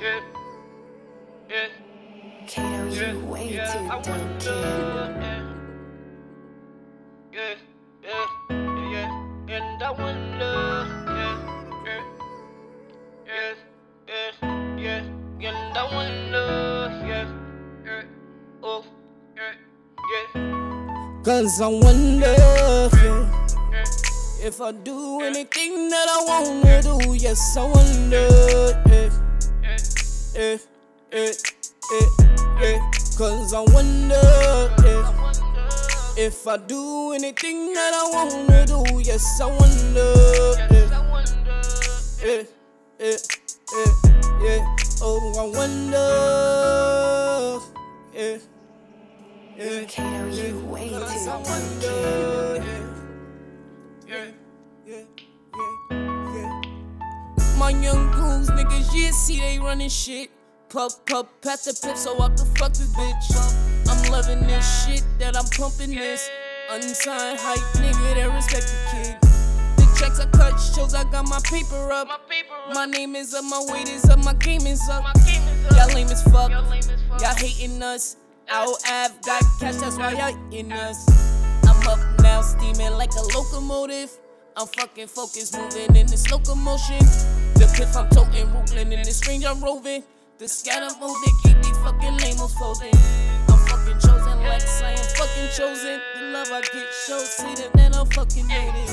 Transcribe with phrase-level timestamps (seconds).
[0.00, 0.20] yeah,
[1.50, 1.68] yeah.
[2.46, 4.48] Kato, you yeah, way yeah, too I dumb, kid.
[7.32, 7.54] Yeah,
[8.02, 9.08] yeah, yeah,
[9.48, 10.86] yeah, and I wonder,
[11.18, 11.36] yeah,
[11.84, 12.02] yeah,
[13.26, 13.54] yeah,
[14.08, 15.02] yeah,
[15.40, 16.46] yeah, and I wonder,
[17.06, 17.26] yeah,
[17.84, 18.02] yeah,
[18.62, 18.84] oh,
[19.36, 19.54] yeah,
[20.34, 21.22] yeah.
[21.24, 22.34] Cause I wonder,
[23.02, 23.26] yeah.
[24.40, 28.87] If I do anything that I wanna do, yes, I wonder.
[30.38, 30.56] Yeah,
[31.12, 31.32] yeah,
[31.90, 32.08] yeah,
[32.62, 32.78] yeah.
[33.18, 34.14] Cause I wonder
[34.84, 35.34] yeah,
[36.16, 40.14] if I do anything that I wanna do, yes, I wonder.
[42.22, 42.44] Yeah,
[43.00, 43.16] yeah,
[43.72, 43.90] yeah,
[44.40, 44.76] yeah.
[45.02, 46.08] Oh, I wonder.
[48.14, 48.38] Yeah,
[49.56, 49.84] yeah.
[49.88, 50.98] Kato, you way eh.
[51.00, 52.87] too dumb,
[57.68, 60.30] My young goons, niggas, yeah, see they running shit.
[60.70, 63.86] Puff, puff, pass the pip, so I can fuck this bitch.
[63.90, 66.30] I'm loving this shit that I'm pumping this.
[66.70, 69.20] Unsigned hype, nigga, that respect the kid.
[69.76, 72.08] The checks I cut shows I got my paper up.
[72.72, 75.04] My name is up, my weight is up, my game is up.
[75.76, 76.50] Y'all lame as fuck.
[76.50, 78.16] Y'all hating us.
[78.50, 81.06] Our Av got cash, that's why y'all in us
[81.64, 84.10] I'm up now, steaming like a locomotive.
[84.56, 87.04] I'm fucking focused, moving in this locomotion.
[87.58, 90.04] The cliff I'm toting, ruling in this range I'm roving.
[90.38, 92.94] The scatter they keep these fucking lamos folding.
[93.48, 96.00] I'm fucking chosen, like I am fucking chosen.
[96.14, 98.88] The love I get shows, see them, then I'm fucking native.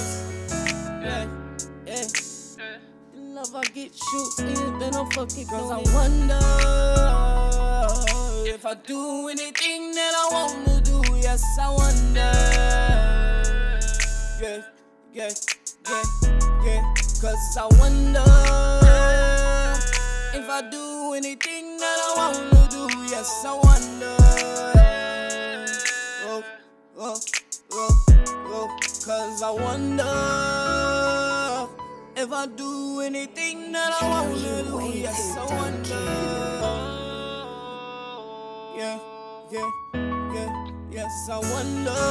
[1.06, 1.28] Yeah,
[1.86, 2.08] yeah.
[3.14, 6.40] The love I get shoot, see them, then I'm fucking Cause I wonder
[8.50, 12.32] if I do anything that I wanna do yes, I wonder.
[14.42, 14.62] Yeah,
[15.14, 15.30] yeah,
[15.88, 16.45] yeah.
[17.22, 18.22] Cause I wonder
[20.34, 22.88] if I do anything that I wanna do.
[23.10, 24.18] Yes, I wonder.
[26.28, 26.44] Oh,
[27.00, 27.20] oh,
[27.72, 28.78] oh, oh.
[29.06, 30.04] Cause I wonder
[32.22, 34.80] if I do anything that I wanna do.
[34.94, 36.06] Yes, I wonder.
[38.78, 39.00] Yeah,
[39.52, 39.72] yeah.
[40.92, 42.02] Yes, I wonder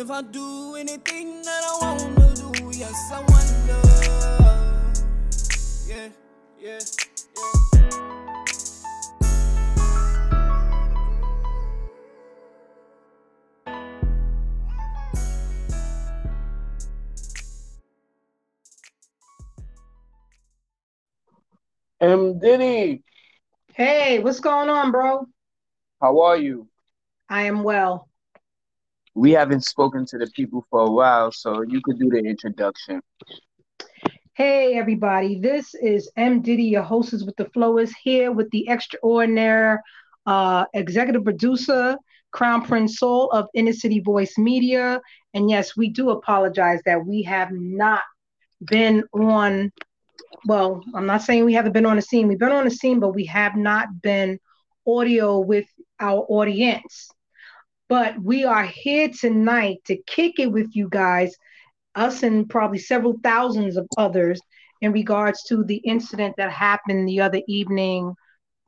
[0.00, 2.39] if I do anything that I wanna do.
[2.80, 3.76] Yes, I wonder.
[5.86, 6.08] Yeah,
[6.58, 6.80] yeah,
[22.00, 22.08] yeah.
[22.08, 23.02] M Diddy.
[23.74, 25.26] Hey, what's going on, bro?
[26.00, 26.66] How are you?
[27.28, 28.09] I am well.
[29.14, 33.00] We haven't spoken to the people for a while, so you could do the introduction.
[34.34, 35.38] Hey, everybody.
[35.40, 36.40] This is M.
[36.42, 39.78] Diddy, your hostess with the flow is here with the extraordinary
[40.26, 41.96] uh, executive producer,
[42.30, 45.00] Crown Prince Saul of Inner City Voice Media.
[45.34, 48.02] And yes, we do apologize that we have not
[48.64, 49.72] been on.
[50.46, 52.28] Well, I'm not saying we haven't been on the scene.
[52.28, 54.38] We've been on the scene, but we have not been
[54.86, 55.66] audio with
[55.98, 57.10] our audience.
[57.90, 61.34] But we are here tonight to kick it with you guys,
[61.96, 64.40] us and probably several thousands of others,
[64.80, 68.14] in regards to the incident that happened the other evening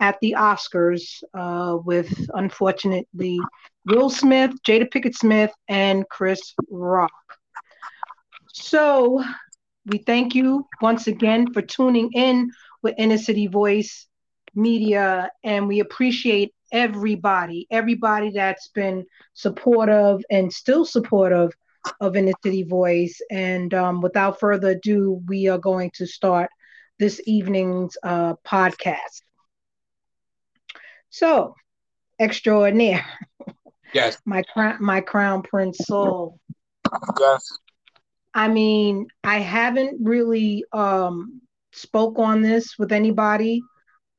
[0.01, 3.39] at the Oscars uh, with, unfortunately,
[3.87, 7.13] Will Smith, Jada Pinkett Smith, and Chris Rock.
[8.53, 9.23] So
[9.87, 12.51] we thank you once again for tuning in
[12.83, 14.09] with Inner City Voice
[14.57, 21.51] Media, and we appreciate everybody, everybody that's been supportive and still supportive
[22.01, 23.21] of Inner City Voice.
[23.31, 26.51] And um, without further ado, we are going to start
[26.99, 29.23] this evening's uh, podcast.
[31.11, 31.55] So,
[32.19, 33.05] extraordinaire.
[33.93, 34.19] Yes.
[34.25, 36.39] my crown, my crown prince Saul.
[37.21, 37.47] Yes.
[38.35, 43.63] I mean, I haven't really um, spoke on this with anybody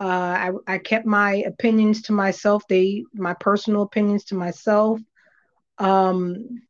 [0.04, 2.64] uh, I, I kept my opinions to myself.
[2.68, 5.00] They my personal opinions to myself.
[5.78, 6.62] Um,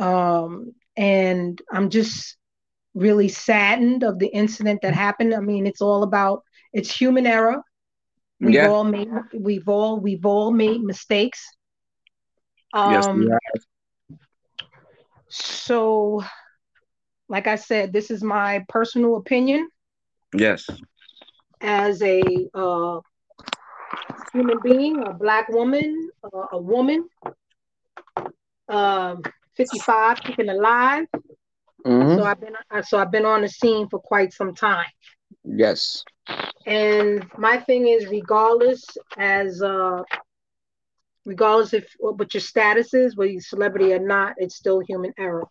[0.00, 2.36] um, and I'm just
[2.94, 5.32] really saddened of the incident that happened.
[5.32, 6.42] I mean, it's all about
[6.72, 7.62] it's human error.
[8.40, 8.68] We've yeah.
[8.68, 11.46] all made we've all we've all made mistakes.
[12.72, 14.18] Um, yes, we have.
[15.28, 16.24] So,
[17.28, 19.68] like I said, this is my personal opinion.
[20.34, 20.68] Yes
[21.60, 22.22] as a
[22.54, 23.00] uh,
[24.32, 27.08] human being, a black woman, uh, a woman,
[28.68, 29.22] um,
[29.56, 31.06] 55, keeping alive.
[31.84, 32.16] Mm-hmm.
[32.16, 34.86] So I've been uh, so I've been on the scene for quite some time.
[35.44, 36.04] Yes.
[36.66, 38.84] And my thing is, regardless
[39.16, 40.02] as uh,
[41.24, 45.46] regardless if what your status is, whether you're celebrity or not, it's still human error.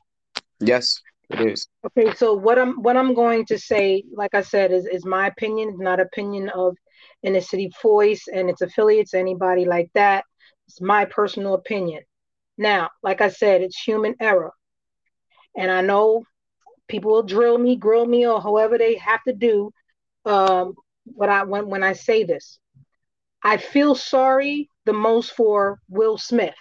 [0.60, 1.68] Yes, it is.
[1.86, 5.28] Okay, so what I'm what I'm going to say, like I said, is is my
[5.28, 6.76] opinion, not opinion of
[7.24, 10.24] Inner City Voice and its affiliates, anybody like that.
[10.68, 12.04] It's my personal opinion.
[12.58, 14.52] Now, like I said, it's human error.
[15.56, 16.24] And I know
[16.88, 19.72] people will drill me, grill me, or however they have to do
[20.26, 22.60] um, what I when, when I say this.
[23.44, 26.56] I feel sorry the most for Will Smith.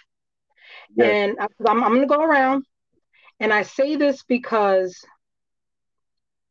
[0.94, 1.10] Yes.
[1.10, 2.64] And I, I'm, I'm going to go around
[3.40, 4.96] and I say this because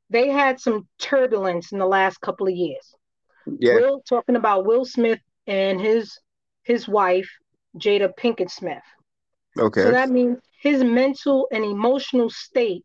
[0.10, 2.96] they had some turbulence in the last couple of years.
[3.60, 3.76] Yeah.
[3.76, 6.18] Will talking about Will Smith and his
[6.64, 7.30] his wife
[7.78, 8.84] Jada Pinkett Smith.
[9.58, 9.82] Okay.
[9.84, 12.84] So that means his mental and emotional state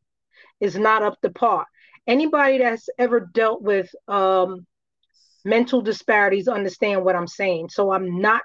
[0.60, 1.66] is not up to par.
[2.06, 4.66] Anybody that's ever dealt with um,
[5.44, 7.68] mental disparities understand what I'm saying.
[7.70, 8.42] So I'm not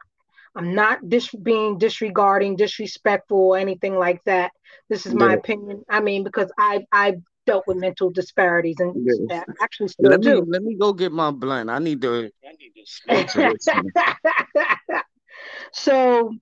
[0.56, 4.54] I'm not dis- being disregarding, disrespectful, or anything like that.
[4.90, 5.38] This is my yeah.
[5.38, 5.84] opinion.
[5.90, 8.96] I mean, because I've I've dealt with mental disparities and
[9.30, 9.44] yeah.
[9.62, 10.42] actually still let do.
[10.42, 11.70] Me, let me go get my blunt.
[11.70, 12.32] I need to.
[12.48, 12.86] I need to
[15.74, 16.34] so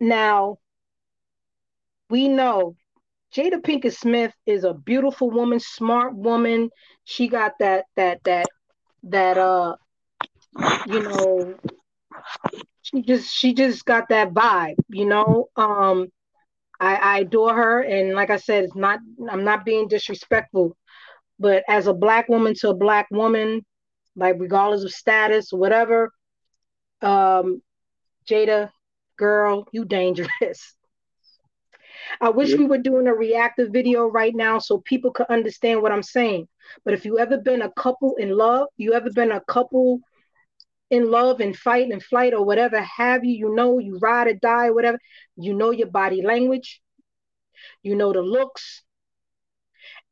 [0.00, 0.56] now
[2.08, 2.74] we know
[3.34, 6.70] Jada Pinkett Smith is a beautiful woman, smart woman.
[7.04, 8.46] She got that that that
[9.04, 9.76] that uh
[10.86, 11.54] you know
[12.88, 15.48] she just she just got that vibe, you know.
[15.56, 16.08] Um
[16.80, 19.00] I, I adore her and like I said, it's not
[19.30, 20.76] I'm not being disrespectful,
[21.38, 23.64] but as a black woman to a black woman,
[24.16, 26.12] like regardless of status, whatever,
[27.02, 27.62] um,
[28.28, 28.70] Jada,
[29.16, 30.74] girl, you dangerous.
[32.20, 35.92] I wish we were doing a reactive video right now so people could understand what
[35.92, 36.48] I'm saying.
[36.84, 40.00] But if you ever been a couple in love, you ever been a couple
[40.90, 44.34] in love and fight and flight or whatever have you, you know, you ride or
[44.34, 44.98] die, whatever,
[45.36, 46.80] you know your body language,
[47.82, 48.82] you know the looks,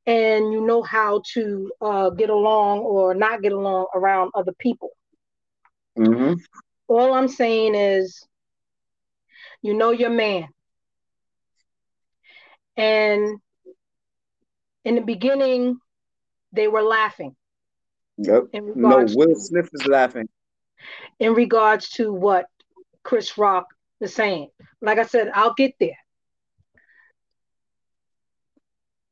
[0.06, 4.90] and you know how to uh, get along or not get along around other people.
[5.99, 6.34] Mm-hmm.
[6.88, 8.26] All I'm saying is,
[9.62, 10.49] you know your man.
[12.76, 13.38] And
[14.84, 15.79] in the beginning,
[16.52, 17.34] they were laughing.
[18.19, 18.44] Yep.
[18.52, 20.29] No, Will Smith is laughing.
[21.19, 22.46] In regards to what
[23.02, 23.67] Chris Rock
[24.00, 24.50] is saying.
[24.81, 25.99] Like I said, I'll get there.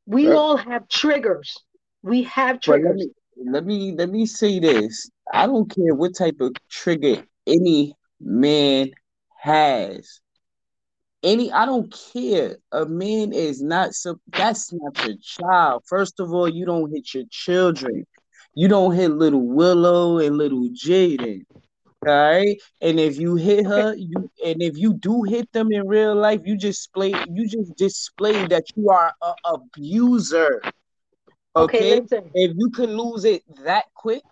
[0.07, 0.37] We right.
[0.37, 1.57] all have triggers.
[2.03, 2.97] We have triggers.
[2.97, 5.11] Let me, let me let me say this.
[5.33, 8.91] I don't care what type of trigger any man
[9.39, 10.21] has
[11.25, 12.59] any I don't care.
[12.71, 15.83] A man is not so that's not your child.
[15.87, 18.07] First of all, you don't hit your children.
[18.55, 21.45] You don't hit little Willow and little Jaden.
[22.07, 22.61] All right.
[22.81, 26.43] And if you hit her, you and if you do hit them in real life,
[26.45, 30.61] you just display you just display that you are a abuser.
[31.57, 32.01] Okay.
[32.01, 34.23] okay if you can lose it that quick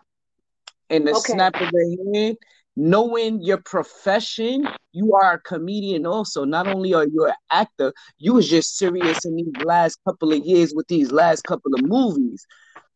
[0.90, 1.32] in the okay.
[1.32, 2.36] snap of the hand,
[2.76, 6.44] knowing your profession, you are a comedian also.
[6.44, 10.44] Not only are you an actor, you was just serious in these last couple of
[10.44, 12.46] years with these last couple of movies.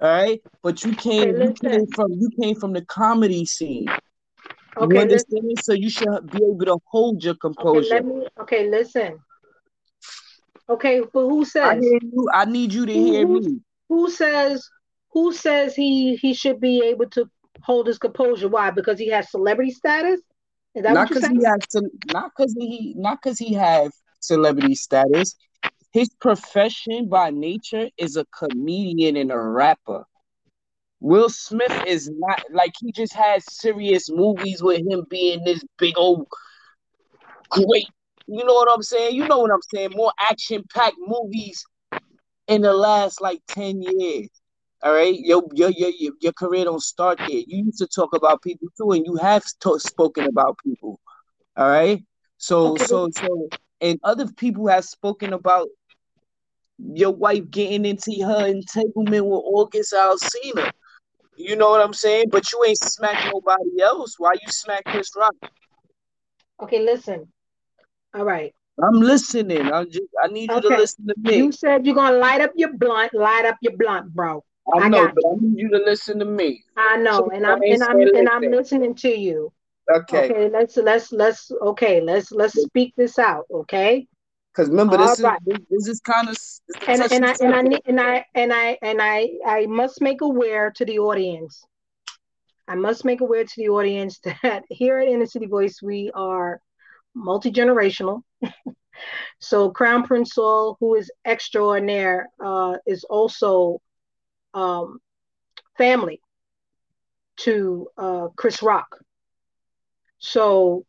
[0.00, 0.42] All right.
[0.62, 3.88] But you came okay, you came from you came from the comedy scene.
[4.78, 5.44] Okay, you understand?
[5.44, 5.62] Listen.
[5.62, 7.78] So you should be able to hold your composure.
[7.78, 9.18] Okay, let me okay, listen.
[10.68, 12.28] Okay, but who says I you?
[12.32, 13.60] I need you to who, hear me.
[13.88, 14.68] Who says
[15.10, 17.30] who says he he should be able to
[17.62, 18.48] hold his composure.
[18.48, 18.70] Why?
[18.70, 20.20] Because he has celebrity status.
[20.74, 21.60] Is that not because he has
[22.12, 25.36] not because he not because he has celebrity status.
[25.96, 30.04] His profession by nature is a comedian and a rapper.
[31.00, 35.94] Will Smith is not like he just has serious movies with him being this big
[35.96, 36.26] old
[37.48, 37.88] great.
[38.26, 39.16] You know what I'm saying?
[39.16, 39.92] You know what I'm saying?
[39.94, 41.64] More action packed movies
[42.46, 44.28] in the last like 10 years.
[44.82, 47.30] All right, your, your your your career don't start there.
[47.30, 51.00] You used to talk about people too, and you have to- spoken about people.
[51.56, 52.04] All right,
[52.36, 52.84] so okay.
[52.84, 53.48] so so,
[53.80, 55.68] and other people have spoken about
[56.78, 60.70] your wife getting into her entanglement with August Alsina.
[61.36, 62.26] You know what I'm saying?
[62.30, 64.14] But you ain't smack nobody else.
[64.18, 65.34] Why you smack Chris Rock?
[66.62, 67.30] Okay, listen.
[68.14, 68.54] All right.
[68.82, 69.72] I'm listening.
[69.72, 70.68] I just I need you okay.
[70.68, 71.36] to listen to me.
[71.36, 73.14] You said you're gonna light up your blunt.
[73.14, 74.44] Light up your blunt, bro.
[74.74, 76.62] I, know, but I need you to listen to me.
[76.76, 79.52] I know, and I'm and I'm and I'm listening to you.
[79.94, 80.30] Okay.
[80.30, 80.48] Okay.
[80.50, 82.00] Let's let's let's okay.
[82.00, 83.46] Let's let's speak this out.
[83.50, 84.06] Okay.
[84.56, 85.26] Because remember, this is
[85.68, 86.36] this is kind of
[86.88, 90.70] and and I and I and I and I and I I must make aware
[90.76, 91.62] to the audience.
[92.66, 96.60] I must make aware to the audience that here at Inner City Voice, we are
[97.14, 98.22] multi generational.
[99.40, 103.80] so Crown Prince Saul, who is extraordinaire, uh, is also
[104.54, 105.00] um,
[105.76, 106.20] family
[107.38, 108.96] to uh, Chris Rock.
[110.18, 110.86] So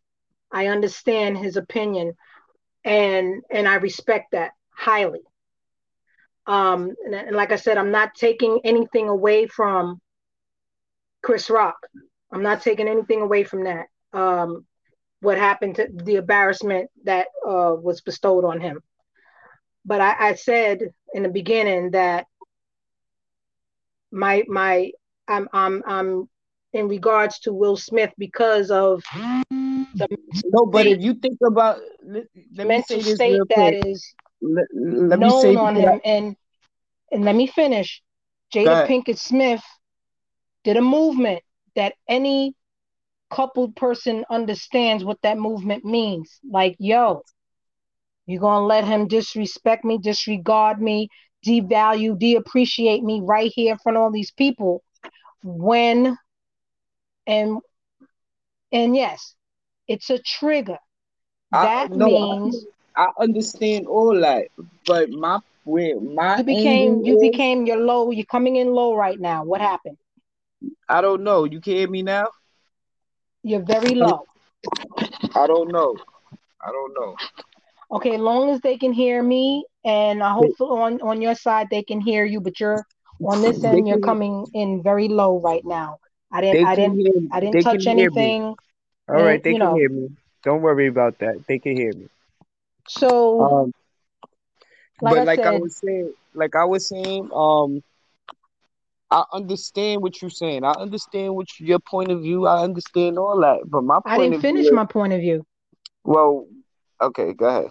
[0.51, 2.13] I understand his opinion,
[2.83, 5.21] and and I respect that highly.
[6.45, 9.99] Um, and, and like I said, I'm not taking anything away from
[11.21, 11.77] Chris Rock.
[12.31, 13.87] I'm not taking anything away from that.
[14.13, 14.65] Um,
[15.19, 18.81] what happened to the embarrassment that uh, was bestowed on him.
[19.83, 20.79] But I, I said
[21.13, 22.27] in the beginning that
[24.11, 24.91] my my
[25.27, 26.29] I'm I'm I'm
[26.73, 29.03] in regards to Will Smith because of
[29.97, 30.39] the mm-hmm.
[30.45, 30.65] no.
[30.65, 32.25] But if you think about let,
[32.55, 36.35] let mental state that is let, let known on him, and
[37.11, 38.01] and let me finish.
[38.53, 39.63] Jada Pinkett Smith
[40.63, 41.43] did a movement
[41.75, 42.55] that any
[43.29, 46.39] coupled person understands what that movement means.
[46.49, 47.23] Like, yo,
[48.25, 51.09] you're gonna let him disrespect me, disregard me,
[51.45, 54.83] devalue, de-appreciate me right here in front of all these people
[55.43, 56.17] when
[57.25, 57.59] and
[58.71, 59.35] and yes,
[59.87, 60.77] it's a trigger.
[61.51, 62.65] That I, no, means
[62.95, 64.47] I, I, understand all that,
[64.85, 68.11] but my where my you became you is, became your low.
[68.11, 69.45] You're coming in low right now.
[69.45, 69.97] What happened?
[70.89, 71.45] I don't know.
[71.45, 72.27] You can hear me now.
[73.43, 74.23] You're very low.
[75.35, 75.95] I don't know.
[76.61, 77.15] I don't know.
[77.91, 81.83] Okay, long as they can hear me, and I hope on on your side they
[81.83, 82.85] can hear you, but you're
[83.25, 83.87] on this end.
[83.87, 85.99] You're coming in very low right now.
[86.31, 86.67] I didn't.
[86.67, 86.99] I didn't.
[86.99, 88.55] Hear, I didn't touch anything.
[89.09, 89.75] All right, they can know.
[89.75, 90.09] hear me.
[90.43, 91.45] Don't worry about that.
[91.47, 92.07] They can hear me.
[92.87, 93.73] So, um,
[95.01, 97.83] like but I like said, I was saying, like I was saying, um,
[99.09, 100.63] I understand what you're saying.
[100.63, 102.45] I understand what your point of view.
[102.45, 103.59] I understand all that.
[103.65, 105.45] But my I didn't finish my point of view.
[106.03, 106.47] Well,
[107.01, 107.69] okay, go ahead.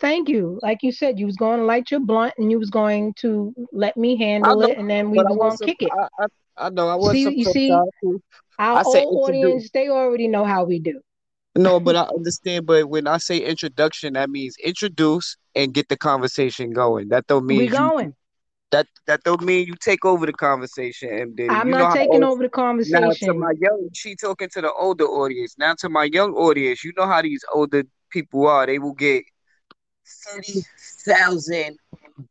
[0.00, 0.58] Thank you.
[0.62, 3.54] Like you said, you was going to light your blunt and you was going to
[3.72, 5.92] let me handle know, it, and then we was going to kick it.
[5.92, 6.88] I, I, I, know.
[6.88, 7.12] I was.
[7.12, 7.78] See, you see,
[8.58, 11.00] our old audience, they already know how we do.
[11.56, 12.66] No, but I understand.
[12.66, 17.08] But when I say introduction, that means introduce and get the conversation going.
[17.08, 18.08] That don't mean we going.
[18.08, 18.14] You,
[18.72, 21.34] that that don't mean you take over the conversation.
[21.48, 23.00] I'm you not taking over the conversation.
[23.02, 25.54] Now to my young, she talking to the older audience.
[25.58, 28.66] Now to my young audience, you know how these older people are.
[28.66, 29.22] They will get
[30.26, 30.62] thirty
[31.06, 31.76] thousand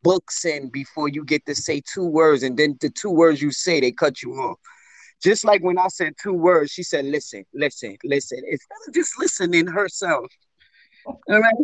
[0.03, 3.51] books in before you get to say two words, and then the two words you
[3.51, 4.60] say, they cut you off.
[5.24, 9.18] Just like when I said two words, she said, "Listen, listen, listen." Instead of just
[9.18, 10.25] listening herself.
[11.06, 11.56] All right.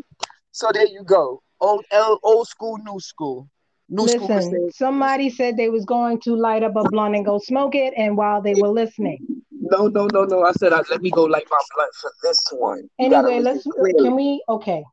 [0.51, 1.41] So there you go.
[1.59, 1.83] Old
[2.23, 3.49] old school, new school.
[3.89, 7.73] New Listen, somebody said they was going to light up a blunt and go smoke
[7.73, 9.17] it, and while they were listening.
[9.51, 10.43] No, no, no, no.
[10.43, 12.87] I said, let me go light my blunt for this one.
[12.99, 14.43] Anyway, let's can we?
[14.47, 14.83] Okay,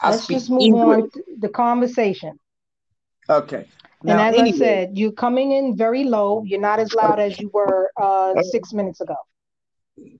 [0.00, 1.04] I let's just move English.
[1.04, 2.40] on the conversation.
[3.28, 3.66] Okay.
[4.02, 4.56] Now, and as anyway.
[4.56, 6.42] I said, you're coming in very low.
[6.44, 9.16] You're not as loud as you were uh, six minutes ago.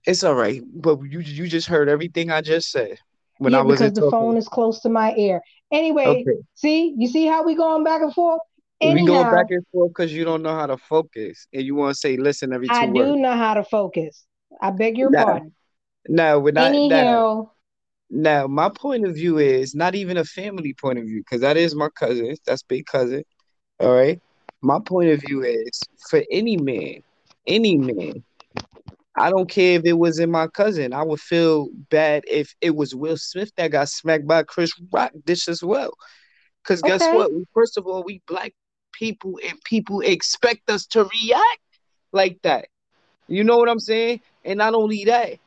[0.05, 2.97] It's all right, but you you just heard everything I just said
[3.39, 4.11] when yeah, I was because the talking.
[4.11, 5.41] phone is close to my ear.
[5.71, 6.37] Anyway, okay.
[6.53, 8.41] see, you see how we going back and forth.
[8.79, 11.73] Anyhow, we going back and forth because you don't know how to focus, and you
[11.73, 13.09] want to say listen every two I words.
[13.09, 14.25] do know how to focus.
[14.61, 15.53] I beg your now, pardon.
[16.07, 16.67] No, we're not.
[16.67, 17.51] Anyhow, now,
[18.11, 21.57] now, my point of view is not even a family point of view because that
[21.57, 22.35] is my cousin.
[22.45, 23.23] That's big cousin.
[23.81, 24.21] All right.
[24.61, 27.01] My point of view is for any man,
[27.47, 28.23] any man,
[29.17, 30.93] I don't care if it was in my cousin.
[30.93, 35.11] I would feel bad if it was Will Smith that got smacked by Chris Rock
[35.25, 35.93] this as well.
[36.63, 37.15] Because guess okay.
[37.15, 37.31] what?
[37.55, 38.53] First of all, we black
[38.93, 41.59] people and people expect us to react
[42.11, 42.67] like that.
[43.27, 44.21] You know what I'm saying?
[44.45, 45.39] And not only that,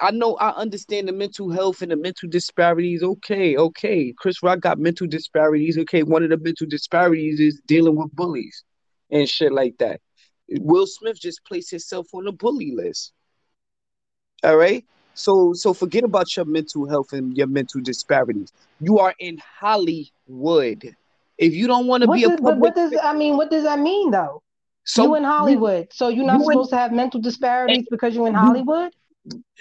[0.00, 3.02] I know I understand the mental health and the mental disparities.
[3.02, 4.12] Okay, okay.
[4.16, 5.78] Chris Rock got mental disparities.
[5.78, 8.64] Okay, one of the mental disparities is dealing with bullies
[9.10, 10.00] and shit like that.
[10.50, 13.12] Will Smith just placed himself on the bully list.
[14.42, 14.84] All right.
[15.14, 18.52] So so forget about your mental health and your mental disparities.
[18.80, 20.94] You are in Hollywood.
[21.36, 23.36] If you don't want to be a public, what does I mean?
[23.36, 24.42] What does that mean though?
[24.84, 27.86] So you in Hollywood, you, so you're not you supposed in, to have mental disparities
[27.90, 28.92] because you're in Hollywood,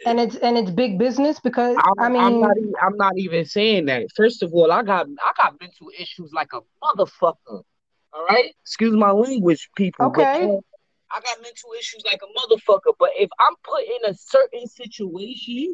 [0.06, 3.18] and it's and it's big business because I'm, I mean I'm not, even, I'm not
[3.18, 4.08] even saying that.
[4.16, 7.64] First of all, I got I got mental issues like a motherfucker.
[8.14, 10.08] All right, excuse my language, people.
[10.08, 10.40] Okay.
[10.42, 10.64] But,
[11.10, 12.94] I got mental issues like a motherfucker.
[13.00, 15.74] But if I'm put in a certain situation,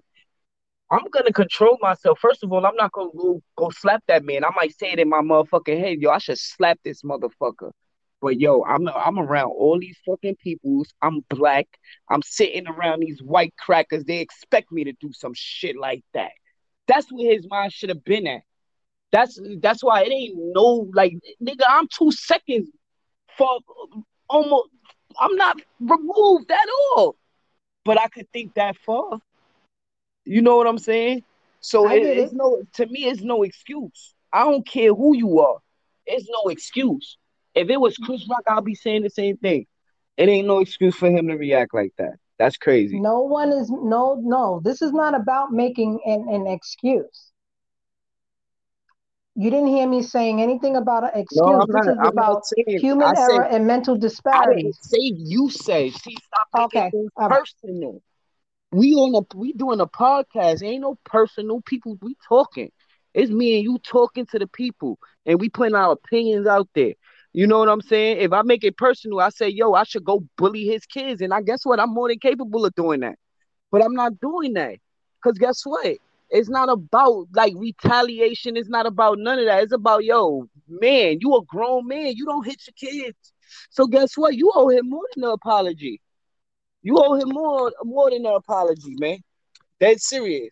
[0.92, 2.20] I'm gonna control myself.
[2.20, 4.44] First of all, I'm not gonna go go slap that man.
[4.44, 7.72] I might say it in my motherfucking head, yo, I should slap this motherfucker.
[8.24, 10.88] But yo, I'm I'm around all these fucking peoples.
[11.02, 11.68] I'm black.
[12.10, 14.06] I'm sitting around these white crackers.
[14.06, 16.32] They expect me to do some shit like that.
[16.88, 18.44] That's where his mind should have been at.
[19.12, 21.64] That's that's why it ain't no like nigga.
[21.68, 22.70] I'm two seconds
[23.38, 23.60] for
[24.30, 24.70] almost.
[25.20, 27.18] I'm not removed at all,
[27.84, 29.20] but I could think that far.
[30.24, 31.24] You know what I'm saying?
[31.60, 33.04] So it, it's no to me.
[33.04, 34.14] It's no excuse.
[34.32, 35.58] I don't care who you are.
[36.06, 37.18] It's no excuse.
[37.56, 39.66] If it was Chris Rock, I'll be saying the same thing.
[40.18, 42.14] It ain't no excuse for him to react like that.
[42.40, 43.00] That's crazy.
[43.00, 44.62] No one is no no.
[44.64, 47.32] This is not about making an, an excuse.
[49.36, 51.42] You didn't hear me saying anything about an excuse.
[51.42, 54.78] No, this not, is I'm about saying, human I error said, and mental disparities.
[54.84, 55.90] I say you say.
[55.90, 56.92] See, stop okay.
[57.18, 57.94] personal.
[57.94, 58.02] Right.
[58.72, 60.64] We on a we doing a podcast.
[60.64, 61.98] Ain't no personal people.
[62.02, 62.72] We talking.
[63.14, 66.94] It's me and you talking to the people, and we putting our opinions out there.
[67.34, 68.18] You know what I'm saying?
[68.20, 71.22] If I make it personal, I say, yo, I should go bully his kids.
[71.22, 71.80] And I guess what?
[71.80, 73.18] I'm more than capable of doing that.
[73.72, 74.76] But I'm not doing that.
[75.22, 75.98] Because guess what?
[76.30, 78.56] It's not about like retaliation.
[78.56, 79.64] It's not about none of that.
[79.64, 82.16] It's about, yo, man, you a grown man.
[82.16, 83.18] You don't hit your kids.
[83.72, 84.36] So guess what?
[84.36, 86.02] You owe him more than an apology.
[86.84, 89.20] You owe him more, more than an apology, man.
[89.80, 90.52] That's serious.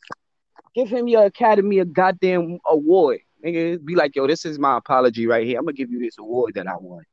[0.74, 3.20] Give him your Academy a goddamn award.
[3.44, 5.58] Nigga, be like, yo, this is my apology right here.
[5.58, 7.04] I'm gonna give you this award that I won.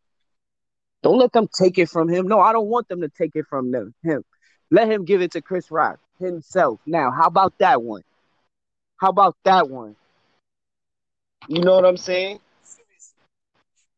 [1.02, 2.26] Don't let them take it from him.
[2.26, 3.94] No, I don't want them to take it from them.
[4.02, 4.22] Him.
[4.70, 6.80] Let him give it to Chris Rock himself.
[6.86, 8.02] Now, how about that one?
[8.98, 9.96] How about that one?
[11.48, 12.40] You know what I'm saying?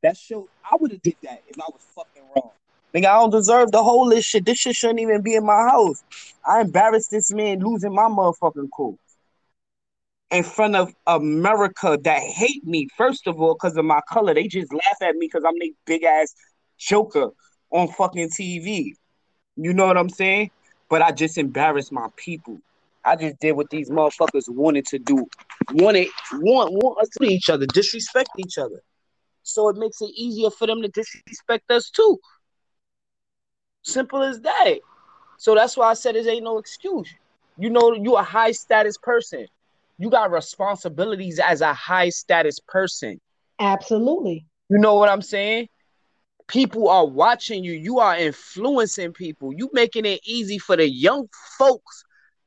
[0.02, 2.50] That show, I would have did that if I was fucking wrong.
[2.94, 4.44] Nigga, I don't deserve the whole this shit.
[4.44, 6.02] This shit shouldn't even be in my house.
[6.46, 8.98] I embarrassed this man losing my motherfucking cool
[10.30, 14.34] in front of America that hate me, first of all, because of my color.
[14.34, 16.34] They just laugh at me because I'm the big ass
[16.78, 17.30] joker
[17.70, 18.92] on fucking TV.
[19.56, 20.50] You know what I'm saying?
[20.88, 22.58] But I just embarrassed my people.
[23.04, 25.26] I just did what these motherfuckers wanted to do.
[25.72, 28.82] Wanted want want us to each other, disrespect each other.
[29.42, 32.18] So it makes it easier for them to disrespect us too.
[33.82, 34.74] Simple as that.
[35.38, 37.08] So that's why I said it ain't no excuse.
[37.56, 39.46] You know, you a high status person
[40.00, 43.20] you got responsibilities as a high status person.
[43.58, 44.46] Absolutely.
[44.70, 45.68] You know what I'm saying?
[46.48, 47.72] People are watching you.
[47.72, 49.52] You are influencing people.
[49.52, 52.02] You making it easy for the young folks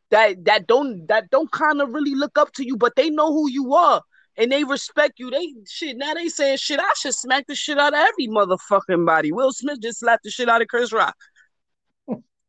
[0.09, 3.31] that that don't that don't kind of really look up to you, but they know
[3.31, 4.01] who you are
[4.35, 5.29] and they respect you.
[5.29, 6.79] They shit now they saying shit.
[6.79, 9.31] I should smack the shit out of every motherfucking body.
[9.31, 11.15] Will Smith just slapped the shit out of Chris Rock.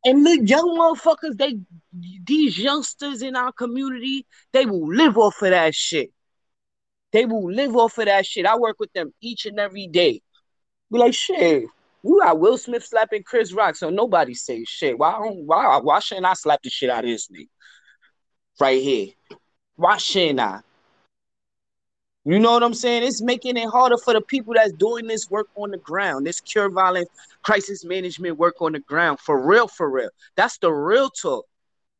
[0.05, 1.57] And the young motherfuckers, they
[1.91, 6.11] these youngsters in our community, they will live off of that shit.
[7.11, 8.45] They will live off of that shit.
[8.45, 10.21] I work with them each and every day.
[10.91, 11.65] Be like, shit,
[12.03, 14.97] we got Will Smith slapping Chris Rock, so nobody say shit.
[14.97, 17.47] Why why why shouldn't I slap the shit out of this nigga?
[18.59, 19.07] Right here.
[19.75, 20.59] Why shouldn't I?
[22.27, 23.03] You know what I'm saying?
[23.03, 26.41] It's making it harder for the people that's doing this work on the ground, this
[26.41, 27.07] cure violence
[27.43, 29.19] crisis management work on the ground.
[29.19, 30.09] For real, for real.
[30.35, 31.45] That's the real talk.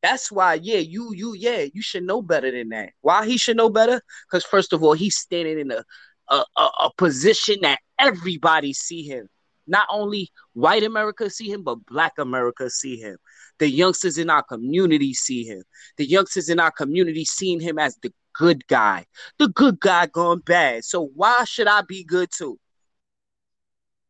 [0.02, 2.90] That's why, yeah, you, you, yeah, you should know better than that.
[3.02, 4.02] Why he should know better?
[4.28, 5.84] Because first of all, he's standing in a,
[6.30, 9.28] a, a, a position that everybody see him.
[9.68, 13.18] Not only white America see him, but black America see him.
[13.60, 15.64] The youngsters in our community see him.
[15.98, 19.06] The youngsters in our community seeing him as the good guy,
[19.39, 20.84] the good guy gone bad.
[20.86, 22.60] So why should I be good too?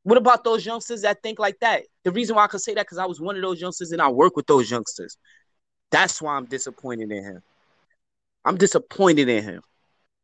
[0.04, 1.84] What about those youngsters that think like that?
[2.04, 4.02] The reason why I can say that because I was one of those youngsters and
[4.02, 5.18] I work with those youngsters.
[5.92, 7.42] That's why I'm disappointed in him.
[8.44, 9.62] I'm disappointed in him.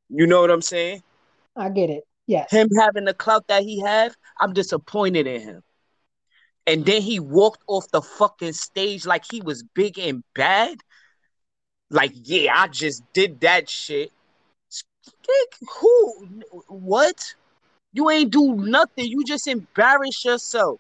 [0.10, 1.02] You know what I'm saying?
[1.56, 2.04] I get it.
[2.28, 2.52] Yes.
[2.52, 5.62] Him having the clout that he have, I'm disappointed in him.
[6.68, 10.78] And then he walked off the fucking stage like he was big and bad.
[11.92, 14.12] Like, yeah, I just did that shit.
[15.80, 16.14] Who?
[16.70, 17.36] What?
[17.92, 19.06] You ain't do nothing.
[19.06, 20.80] You just embarrass yourself.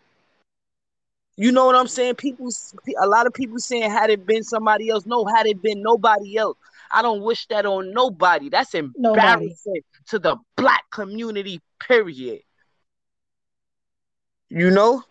[1.35, 2.15] You know what I'm saying?
[2.15, 2.49] People,
[2.97, 5.05] a lot of people saying, had it been somebody else?
[5.05, 6.57] No, had it been nobody else?
[6.91, 8.49] I don't wish that on nobody.
[8.49, 9.81] That's embarrassing nobody.
[10.09, 12.41] to the black community, period.
[14.49, 15.03] You know?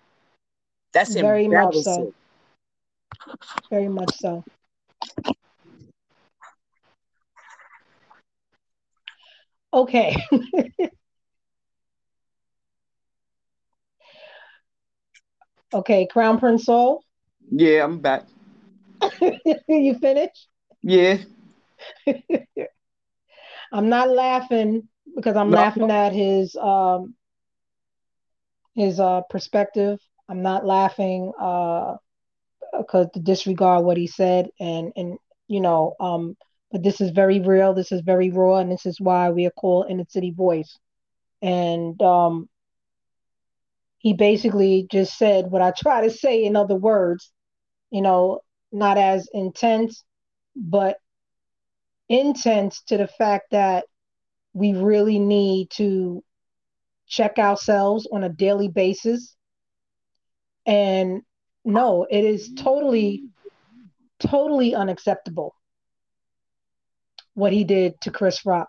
[0.92, 2.14] That's very much so.
[3.68, 4.44] Very much so.
[9.72, 10.16] Okay.
[15.74, 17.04] okay, Crown Prince Saul.
[17.50, 18.24] Yeah, I'm back.
[19.68, 20.48] you finished?
[20.82, 21.18] Yeah.
[23.72, 27.14] I'm not laughing because I'm no, laughing at his um
[28.74, 29.98] his uh perspective.
[30.28, 31.96] I'm not laughing uh
[32.78, 36.36] because to disregard what he said and and you know um
[36.72, 39.50] but this is very real this is very raw and this is why we are
[39.52, 40.78] called Inner City Voice.
[41.42, 42.48] And um
[43.98, 47.30] he basically just said what I try to say in other words
[47.90, 48.40] you know
[48.72, 50.04] not as intense
[50.56, 50.96] but
[52.08, 53.84] intense to the fact that
[54.52, 56.22] we really need to
[57.06, 59.36] check ourselves on a daily basis.
[60.66, 61.22] And
[61.64, 63.24] no, it is totally,
[64.18, 65.54] totally unacceptable
[67.40, 68.68] what he did to Chris Rock.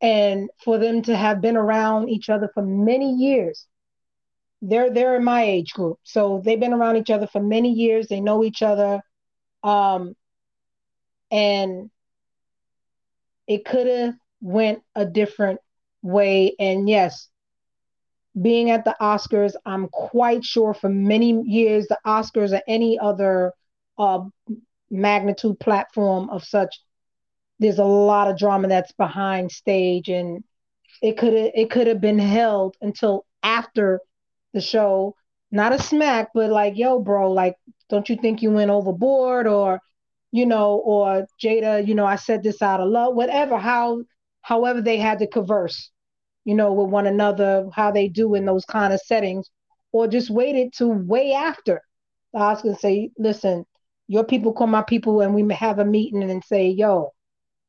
[0.00, 3.66] And for them to have been around each other for many years,
[4.62, 8.08] they're they're in my age group, so they've been around each other for many years.
[8.08, 9.00] They know each other,
[9.62, 10.14] um,
[11.30, 11.90] and
[13.46, 15.60] it could have went a different
[16.02, 16.54] way.
[16.58, 17.28] And yes,
[18.40, 23.52] being at the Oscars, I'm quite sure for many years, the Oscars or any other
[23.98, 24.20] uh,
[24.90, 26.80] magnitude platform of such,
[27.58, 30.44] there's a lot of drama that's behind stage, and
[31.02, 34.00] it could it could have been held until after
[34.54, 35.14] the show.
[35.50, 37.56] Not a smack, but like, yo, bro, like,
[37.88, 39.80] don't you think you went overboard, or,
[40.30, 43.56] you know, or Jada, you know, I said this out of love, whatever.
[43.58, 44.04] How,
[44.42, 45.90] however, they had to converse
[46.48, 49.50] you know, with one another, how they do in those kind of settings,
[49.92, 51.82] or just waited to way after
[52.32, 53.66] the Oscars say, listen,
[54.06, 57.12] your people call my people and we have a meeting and say, yo,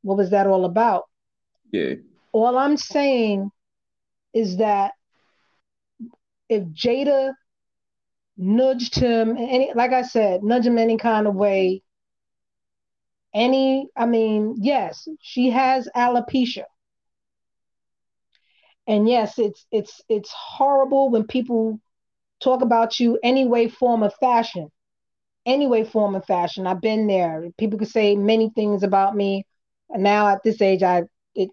[0.01, 1.05] what was that all about?
[1.71, 1.95] Yeah.
[2.31, 3.51] All I'm saying
[4.33, 4.93] is that
[6.47, 7.33] if Jada
[8.37, 11.83] nudged him any like I said, nudge him any kind of way,
[13.33, 16.65] any I mean, yes, she has alopecia.
[18.87, 21.79] And yes, it's it's it's horrible when people
[22.39, 24.69] talk about you any way, form, of fashion.
[25.45, 26.67] Any way, form, of fashion.
[26.67, 27.49] I've been there.
[27.57, 29.45] People could say many things about me.
[29.91, 31.03] Now at this age, I
[31.35, 31.49] it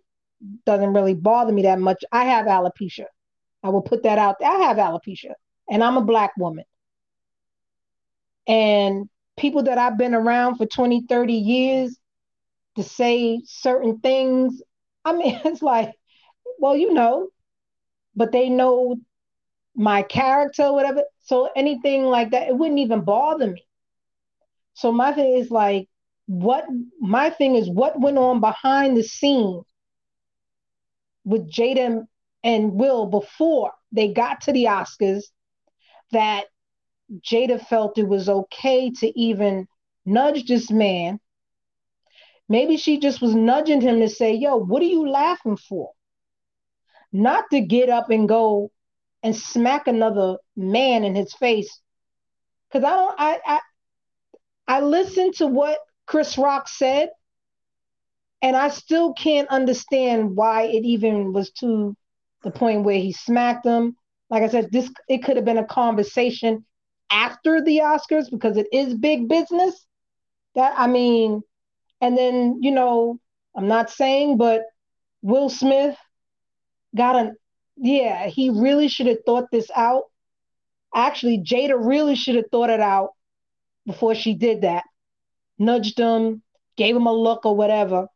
[0.66, 2.04] doesn't really bother me that much.
[2.12, 3.06] I have alopecia.
[3.62, 4.36] I will put that out.
[4.44, 5.34] I have alopecia,
[5.70, 6.64] and I'm a black woman.
[8.46, 11.98] And people that I've been around for 20, 30 years
[12.76, 14.62] to say certain things,
[15.04, 15.92] I mean, it's like
[16.58, 17.28] well, you know,
[18.14, 18.96] but they know
[19.74, 21.04] my character, whatever.
[21.22, 23.66] So anything like that, it wouldn't even bother me.
[24.74, 25.88] So my thing is like,
[26.26, 26.64] what
[27.00, 29.64] my thing is what went on behind the scenes
[31.24, 32.06] with Jada
[32.44, 35.24] and Will before they got to the Oscars
[36.12, 36.46] that
[37.20, 39.66] Jada felt it was okay to even
[40.04, 41.20] nudge this man.
[42.48, 45.90] Maybe she just was nudging him to say, Yo, what are you laughing for?
[47.16, 48.70] not to get up and go
[49.22, 51.80] and smack another man in his face.
[52.72, 53.60] Cause I don't I I
[54.68, 57.10] I listened to what Chris Rock said,
[58.42, 61.96] and I still can't understand why it even was to
[62.42, 63.96] the point where he smacked him.
[64.30, 66.64] Like I said, this it could have been a conversation
[67.10, 69.86] after the Oscars because it is big business.
[70.54, 71.42] That I mean,
[72.00, 73.18] and then you know,
[73.56, 74.62] I'm not saying, but
[75.22, 75.96] Will Smith
[76.94, 77.36] got an
[77.76, 80.04] yeah, he really should have thought this out.
[80.94, 83.10] Actually, Jada really should have thought it out
[83.86, 84.84] before she did that.
[85.58, 86.42] Nudged him,
[86.76, 88.08] gave him a look or whatever,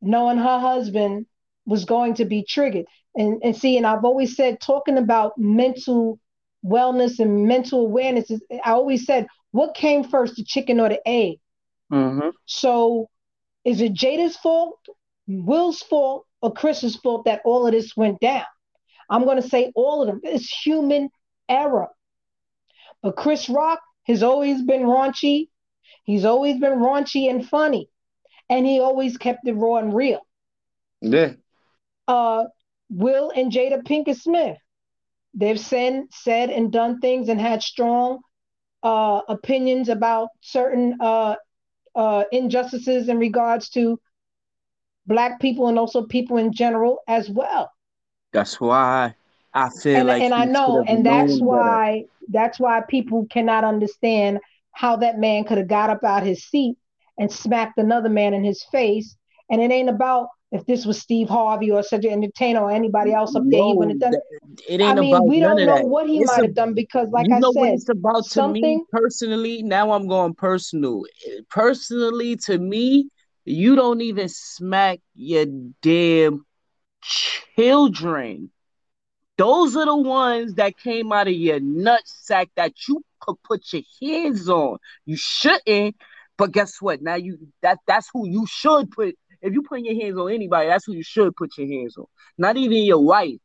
[0.00, 1.26] knowing her husband
[1.66, 2.86] was going to be triggered.
[3.14, 6.18] And and see, and I've always said talking about mental
[6.64, 11.06] wellness and mental awareness is I always said, what came first, the chicken or the
[11.06, 11.38] egg?
[11.92, 12.30] Mm-hmm.
[12.46, 13.08] So
[13.64, 14.78] is it Jada's fault,
[15.26, 18.44] Will's fault, or Chris's fault that all of this went down.
[19.08, 20.20] I'm going to say all of them.
[20.22, 21.10] It's human
[21.48, 21.88] error.
[23.02, 25.48] But Chris Rock has always been raunchy.
[26.10, 27.88] He's always been raunchy and funny.
[28.48, 30.20] And he always kept it raw and real.
[31.00, 31.34] Yeah.
[32.08, 32.44] Uh,
[32.90, 34.58] Will and Jada Pinkett Smith.
[35.34, 38.20] They've said, said and done things and had strong
[38.82, 41.36] uh, opinions about certain uh,
[41.94, 44.00] uh, injustices in regards to
[45.06, 47.70] black people and also people in general as well.
[48.32, 49.14] That's why
[49.54, 52.08] I feel and, like and I know, and that's why better.
[52.28, 54.40] that's why people cannot understand
[54.72, 56.76] how that man could have got up out his seat
[57.18, 59.16] and smacked another man in his face.
[59.50, 63.12] And it ain't about if this was Steve Harvey or such an entertainer or anybody
[63.12, 64.62] else up there, he wouldn't have done it.
[64.68, 65.86] It ain't I mean, about we don't know that.
[65.86, 68.62] what he might have done because, like I said, it's about to something...
[68.62, 69.62] me personally.
[69.62, 71.04] Now I'm going personal.
[71.50, 73.10] Personally, to me,
[73.44, 75.46] you don't even smack your
[75.82, 76.44] damn
[77.02, 78.50] children.
[79.40, 83.62] Those are the ones that came out of your nut sack that you could put
[83.72, 84.76] your hands on.
[85.06, 85.96] You shouldn't,
[86.36, 87.00] but guess what?
[87.00, 89.16] Now you that that's who you should put.
[89.40, 92.04] If you put your hands on anybody, that's who you should put your hands on.
[92.36, 93.38] Not even your wife.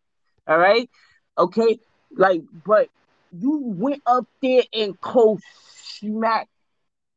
[0.46, 0.90] All right.
[1.38, 1.80] Okay.
[2.12, 2.90] Like, but
[3.32, 5.40] you went up there and co
[5.78, 6.50] smacked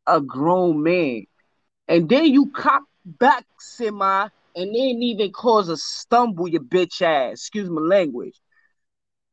[0.07, 1.25] a grown man.
[1.89, 7.33] And then you cop back semi and didn't even cause a stumble, your bitch ass.
[7.33, 8.41] Excuse my language.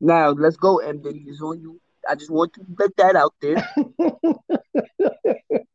[0.00, 1.24] Now let's go, MD.
[1.26, 1.80] It's on you.
[2.08, 3.68] I just want to let that out there.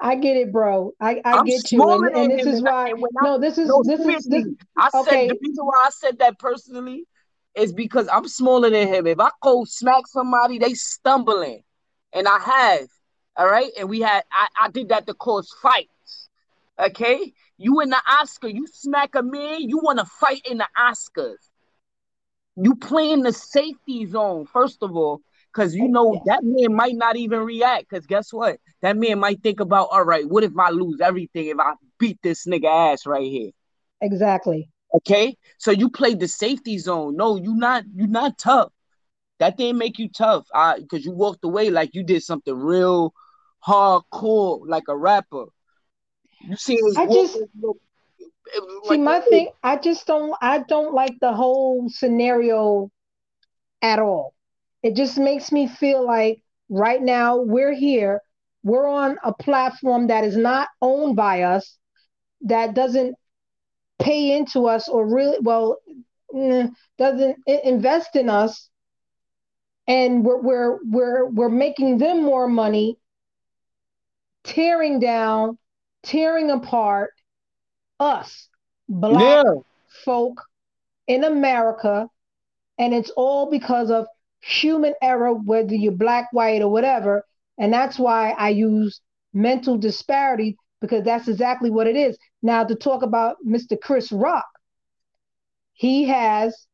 [0.00, 0.92] I get it, bro.
[1.00, 2.92] I, I get you, and, and this is why.
[3.22, 4.44] no, this is no, this is this.
[4.76, 5.28] I said okay.
[5.28, 7.04] the reason why I said that personally
[7.54, 9.06] is because I'm smaller than him.
[9.06, 11.62] If I go smack somebody, they stumbling,
[12.12, 12.88] and I have.
[13.36, 16.28] All right, and we had I, I did that to cause fights.
[16.78, 20.68] Okay, you in the Oscar, you smack a man, you want to fight in the
[20.78, 21.50] Oscars.
[22.56, 25.20] You playing the safety zone first of all,
[25.52, 27.88] because you know that man might not even react.
[27.88, 28.58] Because guess what?
[28.82, 32.18] That man might think about, all right, what if I lose everything if I beat
[32.22, 33.50] this nigga ass right here?
[34.00, 34.70] Exactly.
[34.94, 37.16] Okay, so you played the safety zone.
[37.16, 37.84] No, you not.
[37.94, 38.72] You not tough.
[39.38, 40.46] That didn't make you tough.
[40.78, 43.12] Because you walked away like you did something real
[43.66, 45.46] hardcore, like a rapper.
[46.40, 47.36] You see, I just
[48.84, 49.50] see my thing.
[49.62, 50.34] I just don't.
[50.40, 52.90] I don't like the whole scenario
[53.82, 54.34] at all.
[54.82, 58.20] It just makes me feel like right now we're here.
[58.62, 61.78] We're on a platform that is not owned by us,
[62.42, 63.16] that doesn't
[63.98, 65.78] pay into us or really well
[66.98, 68.68] doesn't invest in us
[69.88, 72.98] and we're we're we're we're making them more money
[74.44, 75.56] tearing down
[76.02, 77.10] tearing apart
[78.00, 78.48] us
[78.88, 79.52] black yeah.
[80.04, 80.42] folk
[81.06, 82.08] in america
[82.78, 84.06] and it's all because of
[84.40, 87.24] human error whether you're black white or whatever
[87.58, 89.00] and that's why i use
[89.32, 92.18] mental disparity because that's exactly what it is.
[92.42, 93.80] Now, to talk about Mr.
[93.80, 94.46] Chris Rock,
[95.72, 96.66] he has,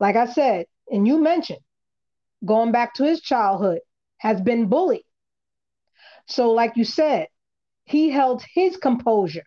[0.00, 1.60] like I said, and you mentioned,
[2.44, 3.80] going back to his childhood,
[4.18, 5.04] has been bullied.
[6.26, 7.28] So, like you said,
[7.84, 9.44] he held his composure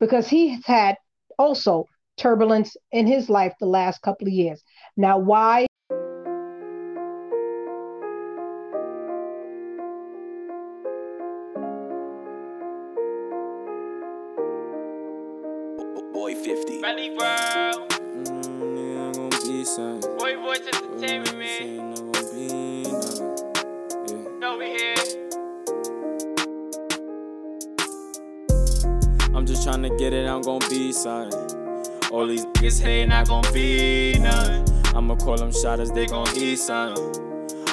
[0.00, 0.96] because he's had
[1.38, 1.86] also
[2.16, 4.62] turbulence in his life the last couple of years.
[4.96, 5.67] Now, why
[30.46, 34.64] All these niggas not gon' be none.
[34.94, 36.94] I'ma call them shotters, they gon' eat some.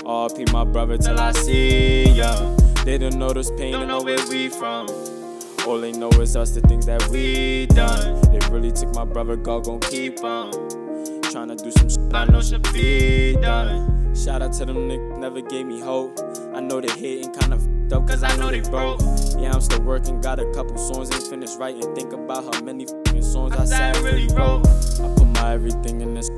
[0.03, 2.33] RP my brother till I see ya.
[2.83, 4.87] They don't know this pain, don't know where we from.
[5.65, 8.21] All they know is us, the things that we done.
[8.31, 10.51] They really took my brother, God gon' keep on.
[11.21, 13.94] Tryna do some shit I know should be done.
[14.15, 16.19] Shout out to them niggas, never gave me hope.
[16.53, 19.01] I know they hating kinda f***ed up, cause I know they broke.
[19.37, 21.93] Yeah, I'm still working, got a couple songs, ain't finished writing.
[21.95, 22.87] Think about how many
[23.21, 24.65] songs I, I sat really wrote.
[24.65, 26.29] I put my everything in this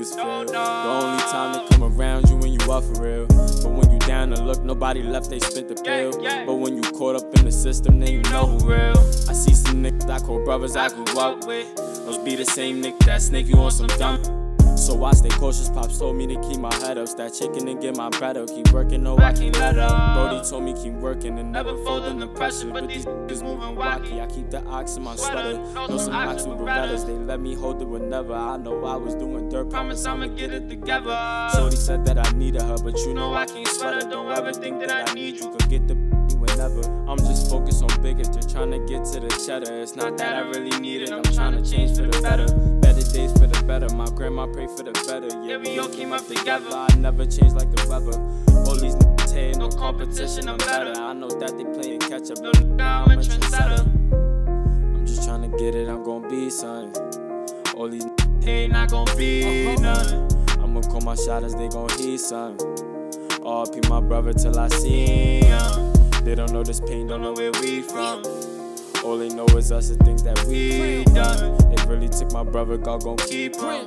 [0.00, 0.48] is filled.
[0.48, 3.26] The only time they come around you when you up for real.
[3.26, 6.12] But when you down to look, nobody left, they spent the bill.
[6.46, 8.98] But when you caught up in the system, then you know who real.
[9.28, 11.74] I see some niggas I call brothers I grew up with.
[11.76, 14.45] Those be the same niggas that snake you on some dumb.
[14.76, 17.08] So I stay cautious, pops told me to keep my head up.
[17.08, 18.48] Stack chicken and get my bread up.
[18.48, 20.14] Keep working, no, I can't let up.
[20.14, 22.70] Brody told me keep working and never fold under pressure.
[22.70, 24.20] But these niggas moving wacky.
[24.20, 25.58] I keep the ox in my sweater.
[25.88, 27.06] Know some ox with Berettas.
[27.06, 28.34] They let me hold it whenever.
[28.34, 29.70] I know I was doing dirt.
[29.70, 31.48] Promise I'ma get it together.
[31.54, 34.10] Shorty said that I needed her, but you know I can't sweat her.
[34.10, 35.50] Don't ever think that I need you.
[35.50, 35.94] Could get the
[36.38, 36.82] whenever.
[37.08, 39.80] I'm just focused on bigger, just trying to get to the cheddar.
[39.80, 42.46] It's not that I really need it, I'm trying to change for the better.
[42.96, 43.94] Better days for the better.
[43.94, 45.28] My grandma prayed for the better.
[45.44, 46.66] Yeah, we all came up together.
[46.72, 48.18] I never changed like the weather.
[48.64, 50.98] All these niggas hate, no competition, I'm better.
[50.98, 53.80] I know that they playing catch up, but now I'm a trendsetter.
[54.14, 56.94] I'm just trying to get it, I'm gonna be son.
[57.76, 60.28] All these niggas hate, not gonna be none.
[60.62, 62.56] I'ma call my shotters, they gon' heat son.
[62.56, 65.92] RP my brother till I see him.
[66.24, 68.22] They don't know this pain, don't know where we from.
[69.06, 71.56] All they know is us, the things that we done.
[71.70, 73.86] They really took my brother, God gon' keep on.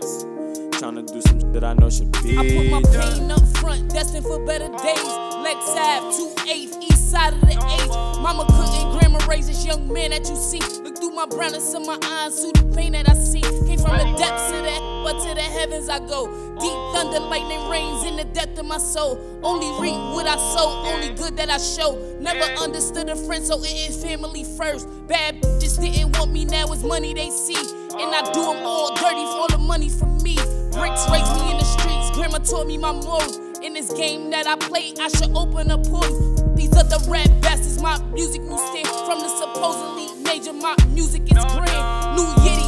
[0.71, 3.45] Trying to do some shit that I know should be I put my pain up
[3.57, 5.11] front, destined for better days.
[5.43, 7.89] Lex Ave, 2 8 east side of the H.
[8.23, 10.61] Mama couldn't grandma raise this young man that you see.
[10.83, 13.58] Look through my brown and my eyes, see the pain that I see.
[13.81, 16.27] From the depths of the but to the heavens I go.
[16.59, 19.19] Deep thunder, lightning rains in the depth of my soul.
[19.41, 21.97] Only reap what I sow, only good that I show.
[22.19, 24.87] Never understood a friend, so it is family first.
[25.07, 27.55] Bad bitches didn't want me, now it's money they see.
[27.55, 30.35] And I do them all dirty for all the money for me.
[30.71, 33.37] Bricks raised me in the streets, grandma taught me my morals.
[33.63, 36.53] In this game that I play, I should open a portal.
[36.55, 40.53] These are the rap bastards, my music will stand from the supposedly major.
[40.53, 42.15] My music is grand.
[42.15, 42.58] New New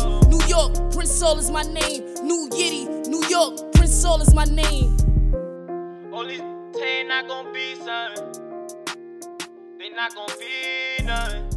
[0.51, 2.03] York, Prince Saul is my name.
[2.23, 4.97] New Yiddy, New York, Prince Saul is my name.
[6.27, 6.41] These
[6.77, 8.33] ten not gonna be something.
[9.79, 11.47] They not gonna be nothing.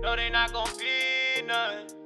[0.00, 2.05] No, they not gonna be nothing.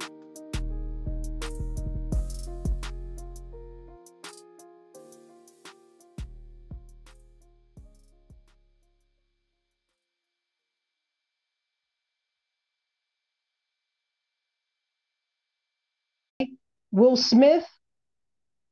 [16.92, 17.66] Will Smith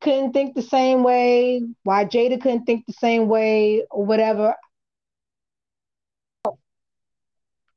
[0.01, 4.55] couldn't think the same way, why Jada couldn't think the same way, or whatever.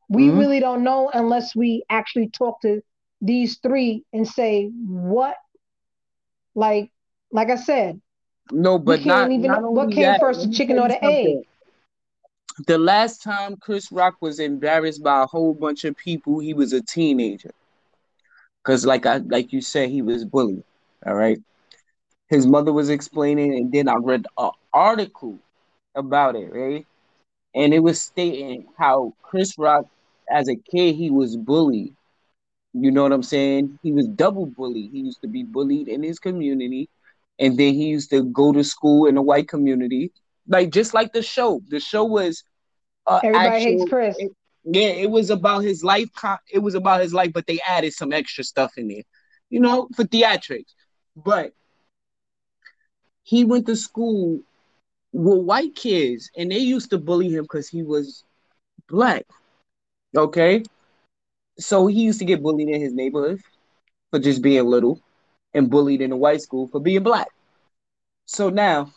[0.09, 0.37] We mm-hmm.
[0.37, 2.81] really don't know unless we actually talk to
[3.21, 5.35] these three and say what,
[6.53, 6.91] like,
[7.31, 8.01] like I said.
[8.51, 11.37] No, but not, even not what came that, first, the chicken or the egg.
[12.67, 16.73] The last time Chris Rock was embarrassed by a whole bunch of people, he was
[16.73, 17.51] a teenager.
[18.63, 20.63] Cause like I like you said, he was bullied.
[21.05, 21.39] All right.
[22.29, 25.37] His mother was explaining, and then I read an article
[25.95, 26.85] about it, right?
[27.53, 29.85] And it was stating how Chris Rock,
[30.29, 31.95] as a kid, he was bullied.
[32.73, 33.79] You know what I'm saying?
[33.83, 34.91] He was double bullied.
[34.91, 36.89] He used to be bullied in his community,
[37.39, 40.11] and then he used to go to school in a white community.
[40.47, 41.61] Like just like the show.
[41.69, 42.43] The show was
[43.07, 44.17] uh, everybody actual, hates Chris.
[44.19, 44.31] It,
[44.63, 46.09] yeah, it was about his life.
[46.51, 49.03] It was about his life, but they added some extra stuff in there,
[49.49, 50.73] you know, for theatrics.
[51.15, 51.53] But
[53.23, 54.41] he went to school
[55.13, 58.23] with white kids, and they used to bully him because he was
[58.87, 59.25] black.
[60.15, 60.63] Okay,
[61.57, 63.41] so he used to get bullied in his neighborhood
[64.09, 64.99] for just being little,
[65.53, 67.27] and bullied in the white school for being black.
[68.25, 68.93] So now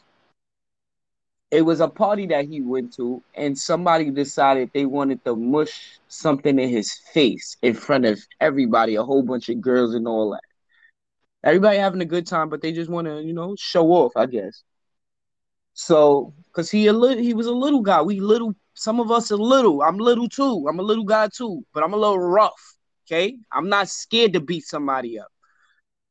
[1.54, 6.00] it was a party that he went to, and somebody decided they wanted to mush
[6.08, 10.32] something in his face in front of everybody, a whole bunch of girls and all
[10.32, 10.42] that.
[11.44, 14.26] Everybody having a good time, but they just want to, you know, show off, I
[14.26, 14.64] guess.
[15.74, 18.02] So, cause he a little, he was a little guy.
[18.02, 19.80] We little, some of us are little.
[19.80, 20.66] I'm little too.
[20.68, 22.76] I'm a little guy too, but I'm a little rough.
[23.06, 25.28] Okay, I'm not scared to beat somebody up.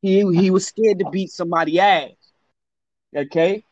[0.00, 2.12] He he was scared to beat somebody ass.
[3.14, 3.62] Okay,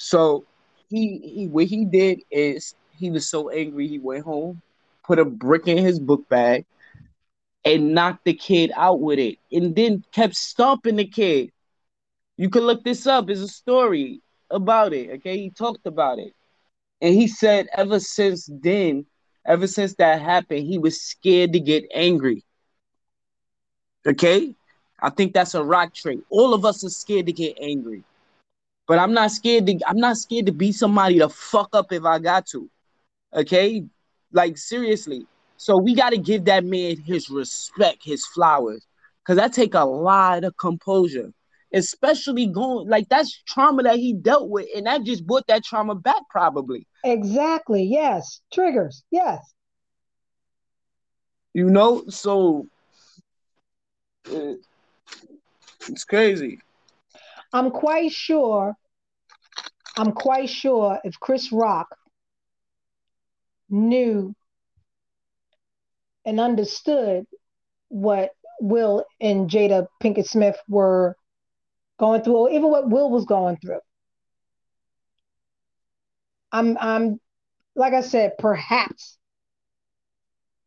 [0.00, 0.46] so
[0.88, 4.62] he he what he did is he was so angry he went home,
[5.04, 6.64] put a brick in his book bag,
[7.66, 11.50] and knocked the kid out with it, and then kept stomping the kid.
[12.38, 13.26] You can look this up.
[13.26, 15.10] There's a story about it.
[15.16, 16.32] Okay, he talked about it,
[17.02, 19.04] and he said ever since then,
[19.44, 22.42] ever since that happened, he was scared to get angry.
[24.06, 24.54] Okay,
[24.98, 26.20] I think that's a rock trait.
[26.30, 28.02] All of us are scared to get angry.
[28.90, 32.04] But I'm not scared to I'm not scared to be somebody to fuck up if
[32.04, 32.68] I got to.
[33.32, 33.84] Okay?
[34.32, 35.28] Like seriously.
[35.58, 38.84] So we got to give that man his respect, his flowers.
[39.24, 41.32] Cuz that take a lot of composure.
[41.72, 45.94] Especially going like that's trauma that he dealt with and that just brought that trauma
[45.94, 46.84] back probably.
[47.04, 47.84] Exactly.
[47.84, 48.40] Yes.
[48.52, 49.04] Triggers.
[49.12, 49.38] Yes.
[51.54, 52.66] You know, so
[54.24, 54.58] it,
[55.88, 56.58] it's crazy.
[57.52, 58.76] I'm quite sure
[59.96, 61.96] I'm quite sure if Chris Rock
[63.68, 64.34] knew
[66.24, 67.26] and understood
[67.88, 71.16] what Will and Jada Pinkett Smith were
[71.98, 73.80] going through, or even what Will was going through.
[76.52, 77.20] I'm I'm
[77.74, 79.16] like I said, perhaps.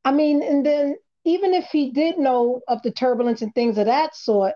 [0.05, 3.85] I mean, and then even if he did know of the turbulence and things of
[3.85, 4.53] that sort,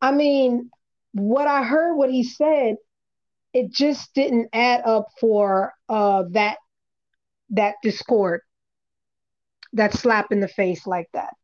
[0.00, 0.70] I mean,
[1.12, 2.76] what I heard, what he said,
[3.52, 6.58] it just didn't add up for uh, that
[7.50, 8.40] that discord,
[9.72, 11.34] that slap in the face like that.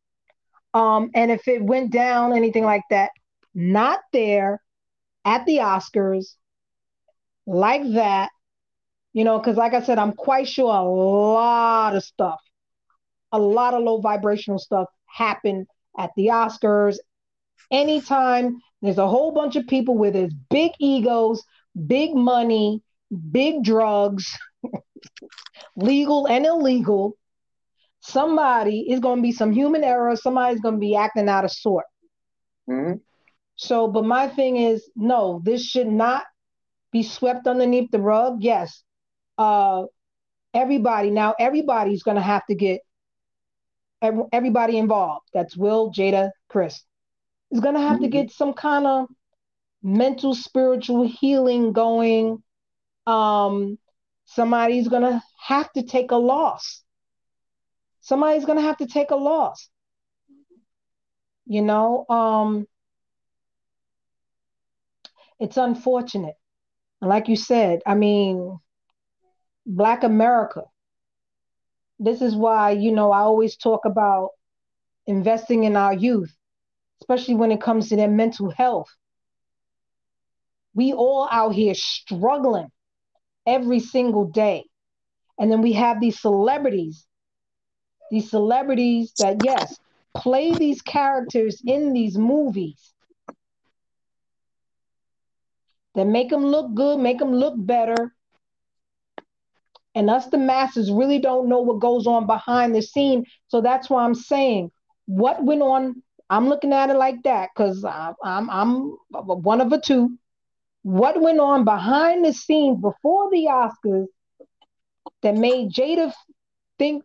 [0.73, 3.11] Um, and if it went down anything like that,
[3.55, 4.61] not there
[5.25, 6.35] at the Oscars,
[7.47, 8.31] like that,
[9.13, 12.39] you know, because like I said, I'm quite sure a lot of stuff,
[13.33, 15.67] a lot of low vibrational stuff happened
[15.99, 16.99] at the Oscars.
[17.71, 21.43] Anytime there's a whole bunch of people with his big egos
[21.87, 22.83] big money,
[23.31, 24.37] big drugs,
[25.77, 27.17] legal and illegal,
[28.01, 30.17] somebody is going to be some human error.
[30.17, 31.87] Somebody's going to be acting out of sort.
[32.69, 32.99] Mm-hmm.
[33.57, 36.25] So, but my thing is, no, this should not
[36.93, 38.39] be swept underneath the rug.
[38.41, 38.83] Yes,
[39.39, 39.85] uh,
[40.53, 42.81] everybody now, everybody's going to have to get
[44.33, 45.27] everybody involved.
[45.33, 46.83] That's Will, Jada, Chris
[47.51, 48.05] is going to have mm-hmm.
[48.05, 49.07] to get some kind of
[49.87, 52.43] mental, spiritual healing going.
[53.07, 53.79] Um,
[54.25, 56.83] somebody's going to have to take a loss.
[58.01, 59.69] Somebody's going to have to take a loss.
[61.47, 62.67] You know, um,
[65.39, 66.35] it's unfortunate.
[67.01, 68.59] And like you said, I mean,
[69.65, 70.63] Black America.
[72.01, 74.31] This is why, you know, I always talk about
[75.07, 76.35] investing in our youth,
[77.01, 78.89] especially when it comes to their mental health.
[80.77, 82.69] We all out here struggling
[83.47, 84.67] every single day.
[85.39, 87.07] And then we have these celebrities,
[88.11, 89.79] these celebrities that, yes,
[90.15, 92.93] play these characters in these movies
[95.95, 98.15] that make them look good, make them look better.
[99.95, 103.25] And us, the masses, really don't know what goes on behind the scene.
[103.49, 104.71] So that's why I'm saying
[105.07, 106.03] what went on.
[106.29, 110.19] I'm looking at it like that because I'm, I'm, I'm one of the two.
[110.87, 114.07] What went on behind the scenes before the Oscars
[115.21, 116.13] that made Jada
[116.79, 117.03] think,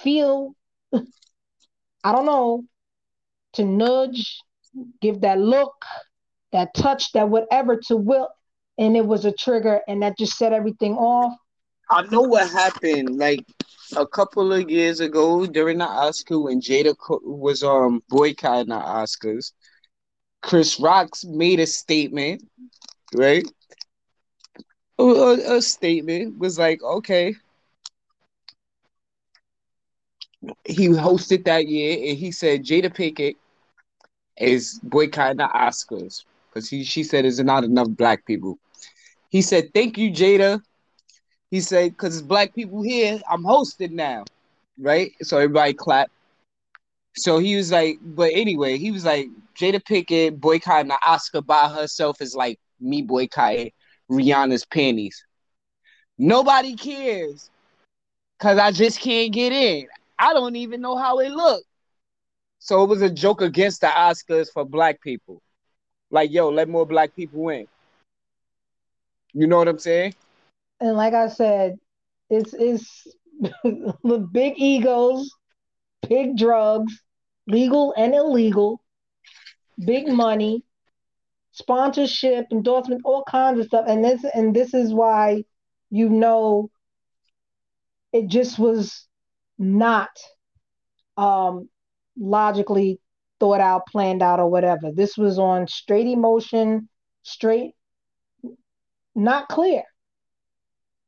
[0.00, 0.54] feel,
[0.94, 2.64] I don't know,
[3.52, 4.40] to nudge,
[5.02, 5.74] give that look,
[6.52, 8.30] that touch, that whatever to Will,
[8.78, 11.36] and it was a trigger, and that just set everything off.
[11.90, 13.18] I know what happened.
[13.18, 13.44] Like
[13.94, 19.52] a couple of years ago during the Oscar when Jada was um boycotting the Oscars,
[20.40, 22.42] Chris Rock's made a statement,
[23.14, 23.44] right?
[24.98, 27.34] A, a, a statement was like, okay.
[30.64, 33.34] He hosted that year, and he said Jada Pinkett
[34.38, 38.58] is boycotting the Oscars because he she said there's not enough black people.
[39.30, 40.60] He said, "Thank you, Jada."
[41.50, 44.24] He said, "Cause black people here, I'm hosting now,
[44.78, 46.12] right?" So everybody clapped.
[47.16, 49.26] So he was like, but anyway, he was like,
[49.58, 53.70] Jada Pinkett boycotting the Oscar by herself is like me boycotting
[54.10, 55.24] Rihanna's panties.
[56.18, 57.50] Nobody cares,
[58.38, 59.86] cause I just can't get in.
[60.18, 61.66] I don't even know how it looked.
[62.58, 65.40] So it was a joke against the Oscars for black people.
[66.10, 67.66] Like, yo, let more black people win.
[69.32, 70.14] You know what I'm saying?
[70.80, 71.76] And like I said,
[72.30, 73.06] it's it's
[73.40, 75.30] the big egos,
[76.08, 77.00] big drugs,
[77.46, 78.80] legal and illegal,
[79.84, 80.62] big money,
[81.58, 83.84] sponsorship, endorsement, all kinds of stuff.
[83.88, 85.44] And this and this is why
[85.90, 86.70] you know
[88.12, 89.06] it just was
[89.58, 90.10] not
[91.16, 91.68] um
[92.16, 93.00] logically
[93.40, 94.90] thought out, planned out, or whatever.
[94.92, 96.88] This was on straight emotion,
[97.22, 97.74] straight,
[99.14, 99.82] not clear.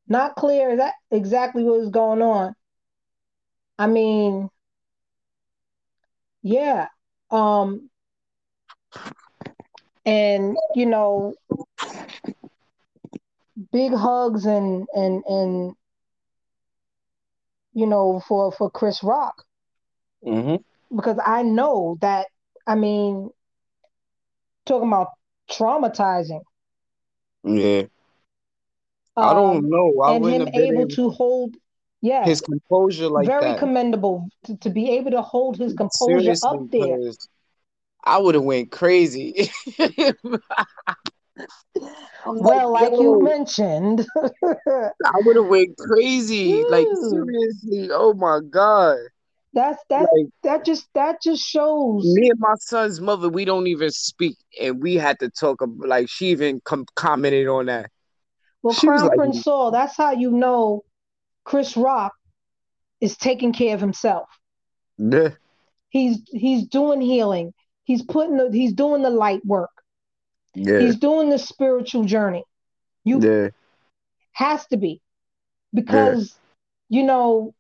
[0.08, 2.54] Not clear that exactly what was going on.
[3.78, 4.48] I mean,
[6.42, 6.88] yeah.
[7.30, 7.90] Um,
[10.04, 11.34] and you know,
[13.72, 15.74] big hugs and and and
[17.72, 19.44] you know for for Chris Rock.
[20.24, 20.56] Mm-hmm
[20.94, 22.26] because I know that
[22.66, 23.30] I mean
[24.66, 25.08] talking about
[25.50, 26.42] traumatizing.
[27.44, 27.84] Yeah.
[29.16, 30.00] Um, I don't know.
[30.02, 31.56] I and him able to hold
[32.02, 33.58] yeah his composure like very that.
[33.58, 37.12] commendable to, to be able to hold his composure Seriously, up there.
[38.04, 39.50] I would have went crazy.
[39.78, 40.14] well,
[42.26, 44.06] like, like you mentioned,
[44.44, 46.64] I would have went crazy.
[46.68, 48.98] Like seriously, oh my god.
[49.52, 53.66] That's that like, that just that just shows me and my son's mother we don't
[53.66, 57.90] even speak and we had to talk like she even com- commented on that.
[58.62, 60.84] Well, she Crown like, Prince Saul, that's how you know
[61.44, 62.12] Chris Rock
[63.00, 64.28] is taking care of himself.
[64.98, 65.30] Yeah.
[65.88, 67.52] He's he's doing healing.
[67.90, 69.72] He's putting the he's doing the light work.
[70.54, 70.78] Yeah.
[70.78, 72.44] He's doing the spiritual journey.
[73.02, 73.48] You yeah.
[74.30, 75.02] has to be.
[75.74, 76.38] Because
[76.88, 77.00] yeah.
[77.00, 77.52] you know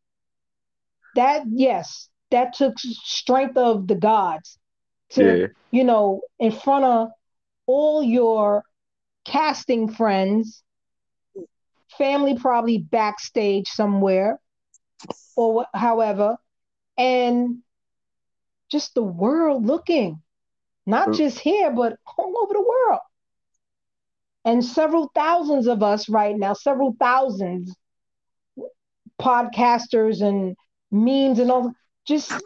[1.16, 4.56] that yes, that took strength of the gods
[5.14, 5.46] to yeah.
[5.72, 7.08] you know in front of
[7.66, 8.62] all your
[9.24, 10.62] casting friends,
[11.98, 14.38] family probably backstage somewhere,
[15.34, 16.36] or however,
[16.96, 17.64] and
[18.70, 20.22] just the world looking,
[20.86, 23.00] not just here, but all over the world.
[24.44, 27.74] And several thousands of us right now, several thousands
[29.20, 30.56] podcasters and
[30.90, 31.72] memes and all
[32.06, 32.42] just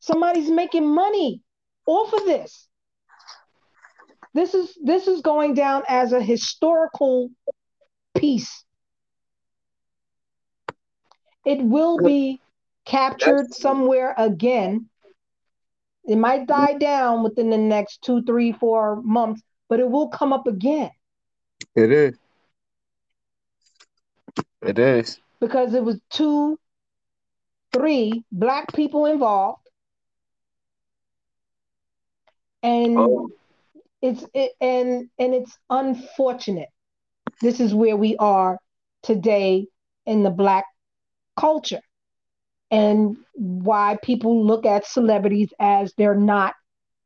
[0.00, 1.42] somebody's making money
[1.86, 2.68] off of this
[4.34, 7.30] This is this is going down as a historical
[8.16, 8.64] piece.
[11.44, 12.40] It will be
[12.84, 14.88] captured somewhere again.
[16.04, 20.32] It might die down within the next two, three, four months, but it will come
[20.32, 20.90] up again.
[21.76, 22.18] It is.
[24.60, 25.20] It is.
[25.40, 26.58] Because it was two,
[27.72, 29.60] three black people involved.
[32.64, 33.30] And oh.
[34.00, 36.68] it's it, and and it's unfortunate.
[37.40, 38.58] This is where we are
[39.02, 39.66] today
[40.06, 40.64] in the black
[41.36, 41.80] culture
[42.72, 46.54] and why people look at celebrities as they're not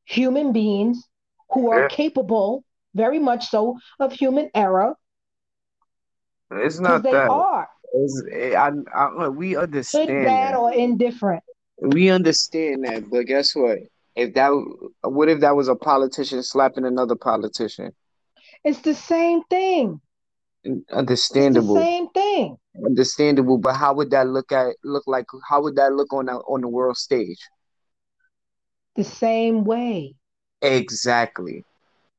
[0.04, 1.02] human beings
[1.50, 1.88] who are yeah.
[1.88, 2.64] capable,
[2.94, 4.94] very much so, of human error.
[6.52, 7.28] It's not they that.
[7.28, 7.68] are.
[8.32, 10.08] Eh, I, I, we understand.
[10.08, 10.58] Good, bad, that.
[10.58, 11.42] or indifferent.
[11.78, 13.78] We understand that, but guess what?
[14.14, 14.50] If that,
[15.02, 17.92] what if that was a politician slapping another politician?
[18.64, 20.00] It's the same thing.
[20.90, 21.76] Understandable.
[21.76, 22.56] same thing.
[22.84, 25.26] Understandable, but how would that look at look like?
[25.48, 27.38] How would that look on the, on the world stage?
[28.96, 30.14] The same way.
[30.62, 31.64] Exactly.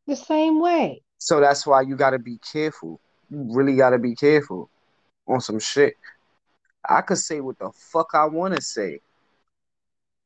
[0.08, 1.02] The same way.
[1.18, 3.00] So that's why you got to be careful.
[3.30, 4.70] You really got to be careful
[5.28, 5.96] on some shit.
[6.88, 9.00] I could say what the fuck I want to say.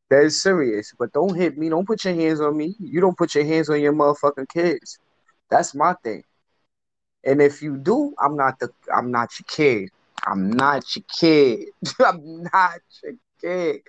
[0.10, 1.70] That is serious, but don't hit me.
[1.70, 2.76] Don't put your hands on me.
[2.80, 5.00] You don't put your hands on your motherfucking kids.
[5.50, 6.24] That's my thing.
[7.24, 9.90] And if you do, I'm not the I'm not your kid.
[10.26, 11.70] I'm not your kid.
[12.00, 13.82] I'm not your kid.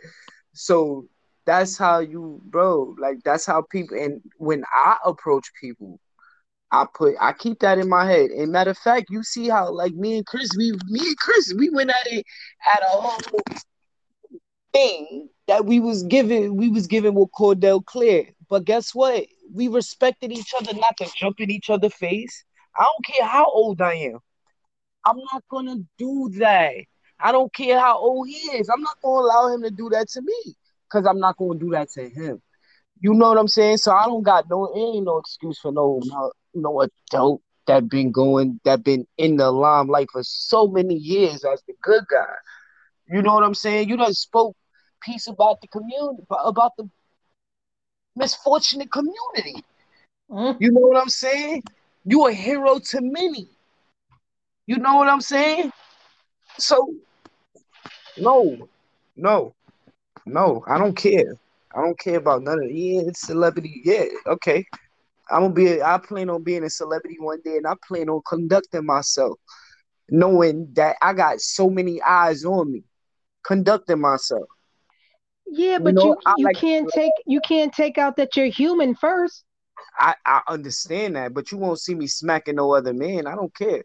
[0.55, 1.07] So
[1.47, 2.95] that's how you, bro.
[2.99, 3.99] Like that's how people.
[3.99, 5.99] And when I approach people,
[6.71, 8.31] I put I keep that in my head.
[8.31, 11.55] And matter of fact, you see how like me and Chris, we me and Chris,
[11.57, 12.25] we went at it
[12.75, 13.41] at a whole
[14.73, 16.57] thing that we was given.
[16.57, 18.27] We was given with Cordell Clear.
[18.49, 19.27] But guess what?
[19.55, 22.45] We respected each other, not to jump in each other's face.
[22.77, 24.19] I don't care how old I am.
[25.05, 26.75] I'm not gonna do that.
[27.19, 28.69] I don't care how old he is.
[28.69, 30.55] I'm not gonna allow him to do that to me
[30.89, 32.43] because I'm not gonna do that to him.
[33.01, 33.79] You know what I'm saying?
[33.79, 38.13] So I don't got no ain't no excuse for no no, no adult that been
[38.13, 42.35] going that been in the limelight for so many years as the good guy.
[43.09, 43.89] You know what I'm saying?
[43.89, 44.57] You done spoke
[45.03, 46.89] peace about the community about the
[48.17, 49.65] misfortunate community.
[50.31, 50.57] Mm.
[50.61, 51.63] You know what I'm saying?
[52.05, 53.49] You a hero to many.
[54.67, 55.73] You know what I'm saying?
[56.59, 56.95] So,
[58.19, 58.69] no,
[59.17, 59.55] no,
[60.27, 61.35] no, I don't care.
[61.75, 62.75] I don't care about none of it.
[62.75, 63.83] Yeah, it's celebrity.
[63.85, 64.65] Yeah, okay.
[65.31, 65.83] I'm gonna be.
[65.83, 69.39] I plan on being a celebrity one day, and I plan on conducting myself,
[70.11, 72.85] knowing that I got so many eyes on me,
[73.45, 74.49] conducting myself.
[75.47, 78.47] Yeah, but you, know, you, you like, can't take you can't take out that you're
[78.47, 79.45] human first.
[79.99, 83.27] I, I understand that, but you won't see me smacking no other man.
[83.27, 83.85] I don't care.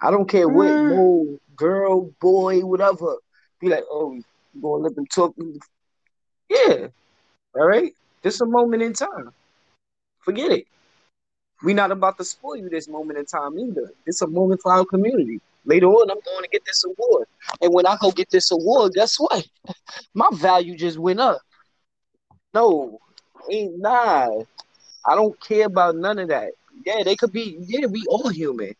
[0.00, 0.90] I don't care what mm.
[0.90, 3.16] no girl, boy, whatever.
[3.60, 4.22] Be like, oh, you
[4.62, 5.34] gonna let them talk?
[6.48, 6.88] Yeah.
[7.54, 7.92] All right.
[8.22, 9.32] Just a moment in time.
[10.20, 10.66] Forget it.
[11.62, 13.92] We not about to spoil you this moment in time either.
[14.06, 15.40] It's a moment for our community.
[15.64, 17.26] Later on, I'm going to get this award.
[17.60, 19.46] And when I go get this award, guess what?
[20.14, 21.40] My value just went up.
[22.54, 22.98] No,
[23.50, 24.42] ain't nah.
[25.04, 26.52] I don't care about none of that.
[26.86, 27.56] Yeah, they could be.
[27.66, 28.74] Yeah, we all human,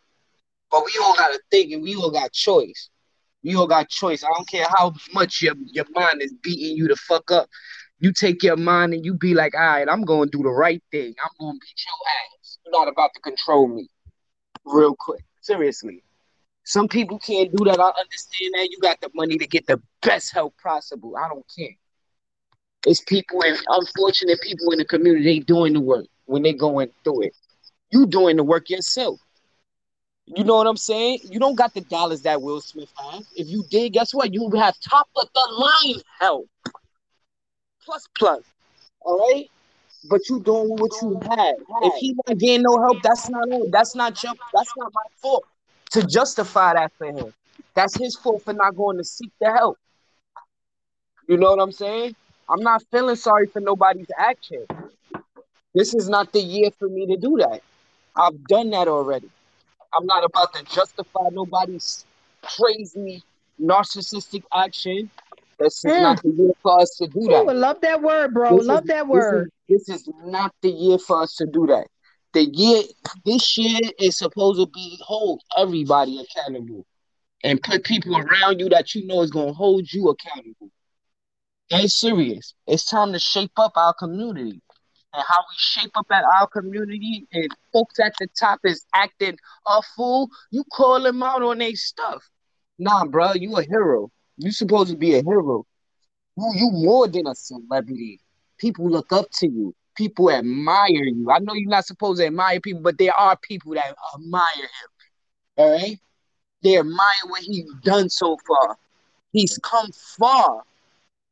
[0.71, 2.89] but we all got to think and we all got choice.
[3.43, 4.23] We all got choice.
[4.23, 7.49] I don't care how much your your mind is beating you to fuck up.
[7.99, 10.49] You take your mind and you be like, all right, I'm going to do the
[10.49, 11.13] right thing.
[11.23, 11.95] I'm going to beat your
[12.43, 12.57] ass.
[12.65, 13.89] You're not about to control me.
[14.65, 16.03] Real quick, seriously.
[16.63, 17.79] Some people can't do that.
[17.79, 18.69] I understand that.
[18.69, 21.15] You got the money to get the best help possible.
[21.17, 21.75] I don't care.
[22.85, 26.89] It's people and unfortunate people in the community they doing the work when they going
[27.03, 27.35] through it.
[27.91, 29.19] You doing the work yourself.
[30.35, 31.19] You know what I'm saying?
[31.23, 33.27] You don't got the dollars that Will Smith has.
[33.35, 34.31] If you did, guess what?
[34.31, 36.47] You have top of the line help.
[37.83, 38.43] Plus plus.
[39.01, 39.49] All right?
[40.09, 41.55] But you doing what you had.
[41.81, 45.45] If he not getting no help, that's not that's not your that's not my fault
[45.91, 47.33] to justify that for him.
[47.73, 49.77] That's his fault for not going to seek the help.
[51.27, 52.15] You know what I'm saying?
[52.49, 54.65] I'm not feeling sorry for nobody's action.
[55.73, 57.61] This is not the year for me to do that.
[58.15, 59.29] I've done that already.
[59.93, 62.05] I'm not about to justify nobody's
[62.41, 63.23] crazy
[63.61, 65.09] narcissistic action.
[65.59, 66.01] This is mm.
[66.01, 67.43] not the year for us to do that.
[67.43, 68.57] Ooh, love that word, bro.
[68.57, 69.51] This love is, that word.
[69.67, 71.87] This is, this is not the year for us to do that.
[72.33, 72.83] The year
[73.25, 76.85] this year is supposed to be hold everybody accountable
[77.43, 80.69] and put people around you that you know is gonna hold you accountable.
[81.71, 82.53] That's serious.
[82.67, 84.61] It's time to shape up our community.
[85.13, 89.37] And how we shape up at our community and folks at the top is acting
[89.67, 92.23] a fool, you call them out on their stuff.
[92.77, 94.11] Nah, bro, you a hero.
[94.37, 95.65] You supposed to be a hero.
[96.37, 98.21] You you more than a celebrity.
[98.57, 99.75] People look up to you.
[99.95, 101.29] People admire you.
[101.29, 104.89] I know you're not supposed to admire people, but there are people that admire him.
[105.57, 105.99] All right?
[106.63, 108.77] They admire what he's done so far.
[109.33, 110.63] He's come far.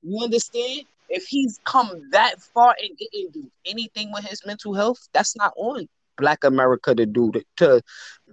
[0.01, 0.84] You understand?
[1.10, 5.53] If he's come that far and didn't do anything with his mental health, that's not
[5.55, 5.88] on
[6.18, 7.82] Black America to do to, to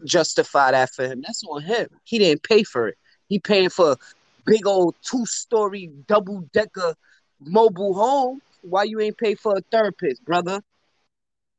[0.05, 1.23] justify that for him.
[1.23, 1.89] That's on him.
[2.05, 2.99] He didn't pay for it.
[3.29, 3.97] He paying for
[4.45, 6.95] big old two story double decker
[7.41, 8.41] mobile home.
[8.63, 10.61] Why you ain't pay for a therapist, brother?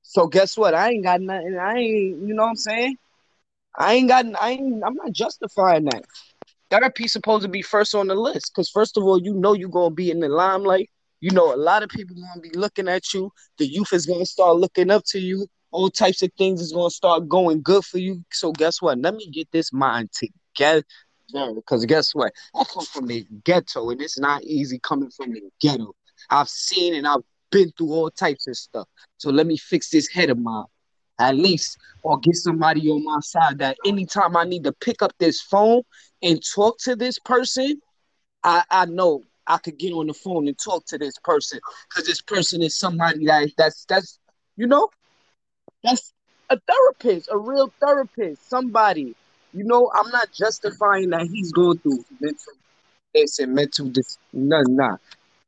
[0.01, 0.73] So guess what?
[0.73, 1.57] I ain't got nothing.
[1.57, 2.97] I ain't, you know what I'm saying?
[3.77, 6.05] I ain't got I ain't I'm not justifying that.
[6.69, 8.53] Therapy supposed to be first on the list.
[8.55, 10.89] Cause first of all, you know you're gonna be in the limelight.
[11.25, 13.31] You know a lot of people gonna be looking at you.
[13.57, 15.47] The youth is gonna start looking up to you.
[15.71, 18.23] All types of things is gonna start going good for you.
[18.31, 18.99] So guess what?
[18.99, 20.83] Let me get this mind together.
[21.55, 22.31] Because guess what?
[22.53, 25.95] I come from the ghetto, and it's not easy coming from the ghetto.
[26.29, 28.87] I've seen and I've been through all types of stuff.
[29.17, 30.65] So let me fix this head of mine
[31.17, 35.13] at least, or get somebody on my side that anytime I need to pick up
[35.17, 35.81] this phone
[36.21, 37.81] and talk to this person,
[38.43, 42.05] I, I know I could get on the phone and talk to this person because
[42.07, 44.19] this person is somebody that that's that's
[44.57, 44.89] you know
[45.83, 46.13] that's
[46.49, 49.15] a therapist, a real therapist, somebody.
[49.53, 52.53] You know, I'm not justifying that he's going through mental
[53.13, 54.17] this and mental this.
[54.33, 54.97] no nah.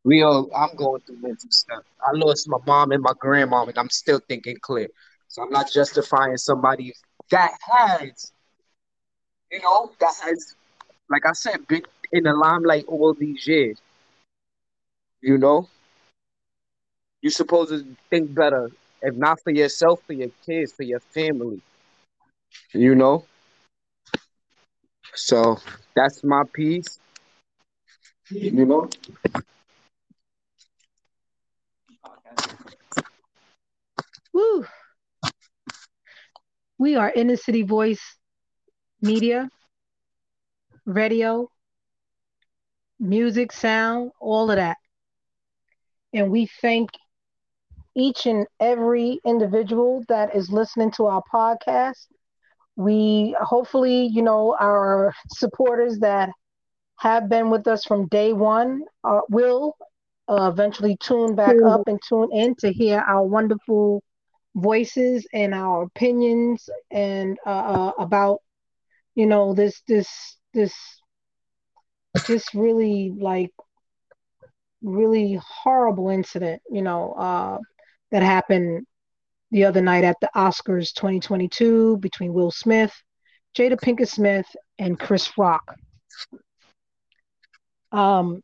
[0.04, 1.84] We all I'm going through mental stuff.
[2.02, 4.88] I lost my mom and my grandma, and I'm still thinking clear.
[5.28, 6.94] So I'm not justifying somebody
[7.30, 8.32] that has,
[9.52, 10.56] you know, that has,
[11.10, 11.84] like I said, been
[12.14, 13.82] in the limelight all these years.
[15.28, 15.68] You know,
[17.22, 18.72] you're supposed to think better,
[19.02, 21.60] if not for yourself, for your kids, for your family.
[22.72, 23.26] You know?
[25.16, 25.58] So
[25.98, 27.00] that's my piece.
[28.30, 28.90] You know?
[34.32, 34.66] Woo.
[36.78, 38.16] We are Inner City Voice
[39.02, 39.50] Media,
[40.86, 41.50] radio,
[42.98, 44.78] music, sound, all of that.
[46.14, 46.90] And we thank
[47.96, 52.08] each and every individual that is listening to our podcast.
[52.76, 56.30] We hopefully, you know, our supporters that
[57.00, 59.76] have been with us from day one uh, will
[60.28, 64.04] uh, eventually tune back up and tune in to hear our wonderful
[64.56, 68.40] voices and our opinions and uh, uh, about
[69.16, 70.74] you know this this this
[72.28, 73.52] this really like
[74.82, 77.58] really horrible incident you know uh,
[78.12, 78.86] that happened
[79.52, 82.94] the other night at the Oscars 2022 between Will Smith,
[83.58, 84.48] Jada Pinkett Smith,
[84.78, 85.76] and Chris Rock.
[87.92, 88.44] Um,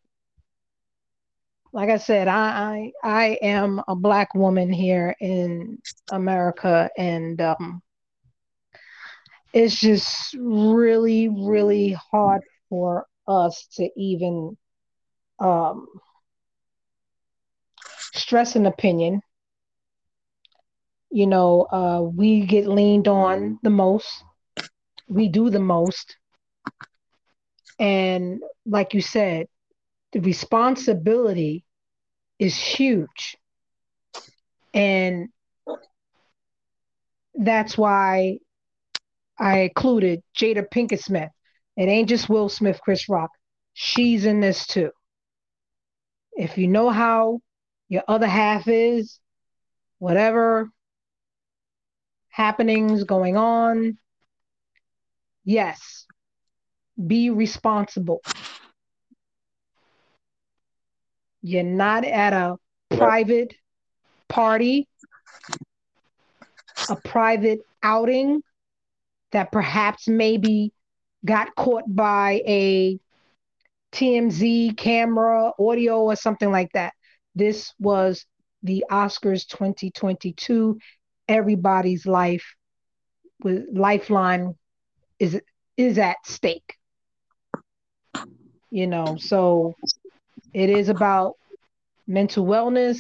[1.73, 5.79] like I said, I, I, I am a black woman here in
[6.11, 7.81] America, and um,
[9.53, 14.55] it's just really, really hard for us to even
[15.39, 15.88] um,
[18.14, 19.22] stress an opinion.
[21.11, 24.24] You know, uh, we get leaned on the most.
[25.07, 26.18] We do the most.
[27.80, 29.47] And like you said,
[30.11, 31.66] the responsibility
[32.39, 33.38] is huge.
[34.74, 35.30] And
[37.36, 38.39] that's why
[39.39, 41.30] I included Jada Pinkett Smith.
[41.76, 43.32] It ain't just Will Smith, Chris Rock.
[43.74, 44.91] She's in this too.
[46.34, 47.39] If you know how
[47.89, 49.19] your other half is,
[49.99, 50.69] whatever
[52.29, 53.97] happenings going on,
[55.43, 56.05] yes,
[57.07, 58.21] be responsible.
[61.41, 62.57] You're not at a
[62.89, 63.53] private
[64.29, 64.88] party,
[66.89, 68.41] a private outing
[69.31, 70.71] that perhaps maybe
[71.25, 72.99] got caught by a
[73.91, 76.93] TMZ camera, audio, or something like that.
[77.36, 78.25] This was
[78.61, 80.77] the Oscars 2022.
[81.27, 82.55] Everybody's life
[83.41, 84.55] with lifeline
[85.19, 85.39] is
[85.77, 86.75] is at stake.
[88.69, 89.75] You know, so
[90.53, 91.36] it is about
[92.07, 92.99] mental wellness,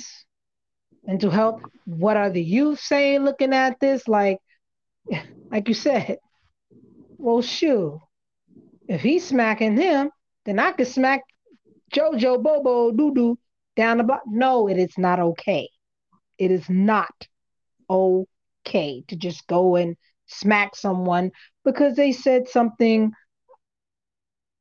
[1.05, 1.61] mental health.
[1.85, 4.07] What are the youth saying looking at this?
[4.07, 4.39] Like,
[5.51, 6.17] like you said,
[7.17, 7.99] well, shoot,
[8.87, 10.11] if he's smacking him,
[10.45, 11.21] then I could smack
[11.93, 13.37] Jojo Bobo Doo Doo
[13.75, 14.21] down the block.
[14.27, 15.69] No, it is not okay.
[16.37, 17.27] It is not
[17.89, 19.95] okay to just go and
[20.25, 21.31] smack someone
[21.63, 23.11] because they said something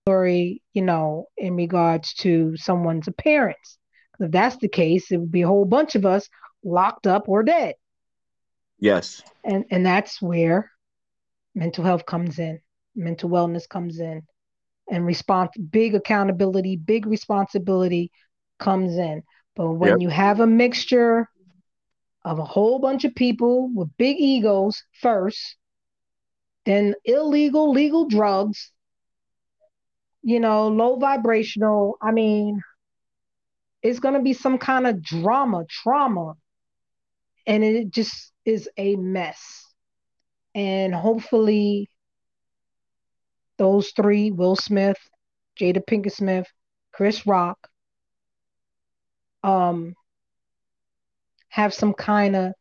[0.06, 3.78] story, you know, in regards to someone's appearance.
[4.18, 6.28] If that's the case, it would be a whole bunch of us
[6.64, 7.74] locked up or dead.
[8.78, 9.22] Yes.
[9.44, 10.70] And and that's where
[11.54, 12.60] mental health comes in,
[12.96, 14.22] mental wellness comes in,
[14.90, 18.10] and response big accountability, big responsibility
[18.62, 19.22] comes in.
[19.54, 20.00] But when yep.
[20.00, 21.28] you have a mixture
[22.24, 25.56] of a whole bunch of people with big egos first,
[26.64, 28.70] then illegal legal drugs,
[30.22, 32.62] you know, low vibrational, I mean,
[33.82, 36.34] it's going to be some kind of drama, trauma,
[37.46, 39.66] and it just is a mess.
[40.54, 41.90] And hopefully,
[43.58, 44.98] those three Will Smith,
[45.60, 46.46] Jada Pinkett Smith,
[46.92, 47.68] Chris Rock
[49.42, 49.94] um,
[51.48, 52.52] have some kind of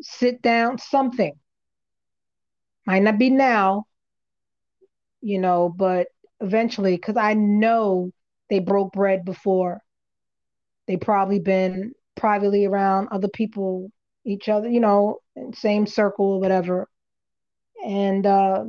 [0.00, 1.34] sit down, something.
[2.86, 3.86] Might not be now,
[5.20, 6.08] you know, but
[6.40, 8.12] eventually, because I know
[8.50, 9.80] they broke bread before.
[10.86, 13.90] They probably been privately around other people,
[14.24, 15.20] each other, you know,
[15.54, 16.88] same circle or whatever,
[17.84, 18.64] and uh,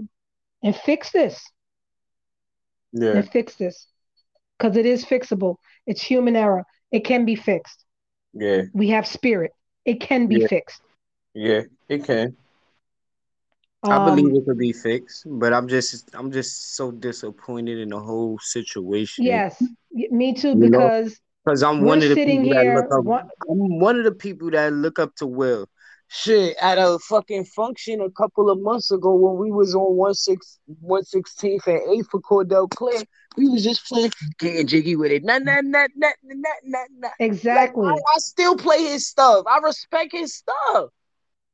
[0.64, 1.44] and fix this.
[2.94, 3.18] Yeah.
[3.18, 3.88] And fix this
[4.58, 5.58] because it is fixable.
[5.86, 6.64] It's human error.
[6.92, 7.84] It can be fixed.
[8.34, 8.64] Yeah.
[8.74, 9.52] We have spirit.
[9.86, 10.48] It can be yeah.
[10.48, 10.82] fixed.
[11.34, 12.36] Yeah, it can.
[13.84, 17.90] Um, I believe it could be fixed, but I'm just I'm just so disappointed in
[17.90, 19.26] the whole situation.
[19.26, 20.56] Yes, me too.
[20.56, 23.06] Because because I'm one of the people here, that look up.
[23.06, 25.68] One, I'm one of the people that look up to Will.
[26.08, 30.14] Shit, at a fucking function a couple of months ago when we was on one
[30.14, 33.04] six one sixteenth and eighth for Cordell Clay,
[33.38, 35.24] we was just playing, getting jiggy with it.
[35.24, 37.10] Nah, nah, nah, nah, nah, nah, nah.
[37.20, 37.86] Exactly.
[37.86, 39.46] Like, I, I still play his stuff.
[39.50, 40.90] I respect his stuff.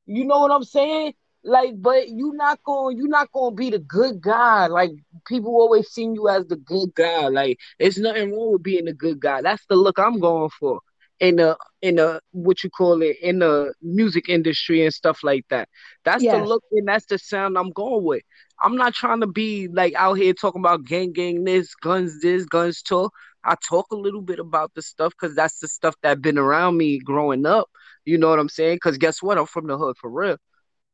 [0.05, 1.13] You know what I'm saying?
[1.43, 4.67] Like, but you not going you not gonna be the good guy.
[4.67, 4.91] Like
[5.27, 7.29] people always seen you as the good guy.
[7.29, 9.41] Like, there's nothing wrong with being the good guy.
[9.41, 10.81] That's the look I'm going for
[11.21, 15.45] in the in the what you call it in the music industry and stuff like
[15.49, 15.69] that.
[16.03, 16.35] That's yes.
[16.35, 18.23] the look and that's the sound I'm going with.
[18.61, 22.45] I'm not trying to be like out here talking about gang gang this, guns this,
[22.45, 23.13] guns talk.
[23.43, 26.77] I talk a little bit about the stuff because that's the stuff that been around
[26.77, 27.69] me growing up.
[28.03, 28.77] You know what I'm saying?
[28.77, 29.37] Because guess what?
[29.37, 30.37] I'm from the hood for real.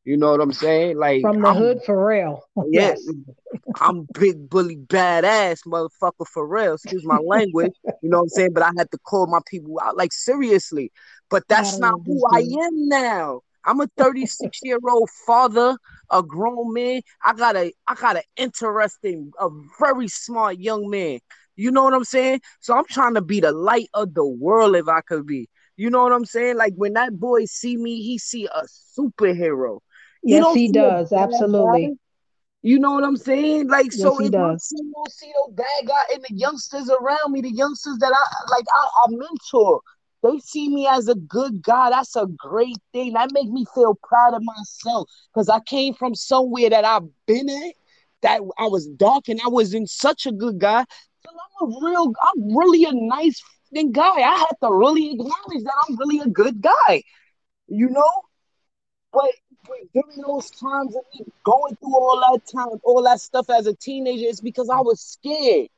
[0.07, 0.97] You know what I'm saying?
[0.97, 2.41] Like from the I'm, hood for real.
[2.71, 3.05] yes.
[3.81, 6.75] I'm big bully badass motherfucker for real.
[6.75, 7.73] Excuse my language.
[8.01, 8.53] You know what I'm saying?
[8.53, 10.93] But I had to call my people out like seriously.
[11.29, 13.41] But that's not who I am now.
[13.65, 15.75] I'm a 36 year old father,
[16.09, 17.01] a grown man.
[17.25, 21.19] I got a I got an interesting, a very smart young man.
[21.57, 22.39] You know what I'm saying?
[22.61, 25.49] So I'm trying to be the light of the world if I could be.
[25.75, 26.55] You know what I'm saying?
[26.55, 28.63] Like when that boy see me, he see a
[28.97, 29.79] superhero.
[30.27, 31.13] Yes, he does.
[31.13, 31.87] Absolutely.
[31.87, 31.93] Guy.
[32.61, 33.67] You know what I'm saying?
[33.67, 34.67] Like, yes, so he if does.
[34.71, 38.65] you see those bad guy and the youngsters around me, the youngsters that I like,
[38.73, 39.81] I, I mentor,
[40.23, 41.91] they see me as a good guy.
[41.91, 43.13] That's a great thing.
[43.13, 47.49] That make me feel proud of myself because I came from somewhere that I've been
[47.49, 47.73] at,
[48.23, 50.83] that I was dark and I wasn't such a good guy.
[51.23, 51.29] So
[51.61, 53.41] I'm a real, I'm really a nice
[53.91, 54.01] guy.
[54.01, 57.03] I had to really acknowledge that I'm really a good guy,
[57.67, 58.09] you know.
[59.13, 59.31] But
[59.93, 63.73] during those times of me going through all that time, all that stuff as a
[63.73, 65.69] teenager, it's because I was scared.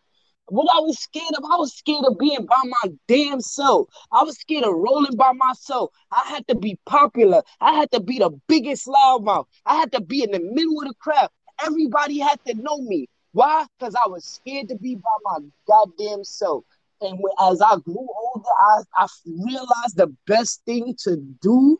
[0.47, 3.87] What I was scared of, I was scared of being by my damn self.
[4.11, 5.91] I was scared of rolling by myself.
[6.11, 7.43] I had to be popular.
[7.61, 9.45] I had to be the biggest loudmouth.
[9.65, 11.29] I had to be in the middle of the crowd.
[11.63, 13.07] Everybody had to know me.
[13.31, 13.67] Why?
[13.77, 15.37] Because I was scared to be by my
[15.67, 16.63] goddamn self.
[17.01, 21.79] And when, as I grew older, I, I realized the best thing to do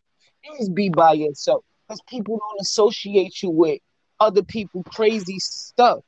[0.60, 3.80] is be by yourself because people don't associate you with
[4.20, 6.00] other people crazy stuff.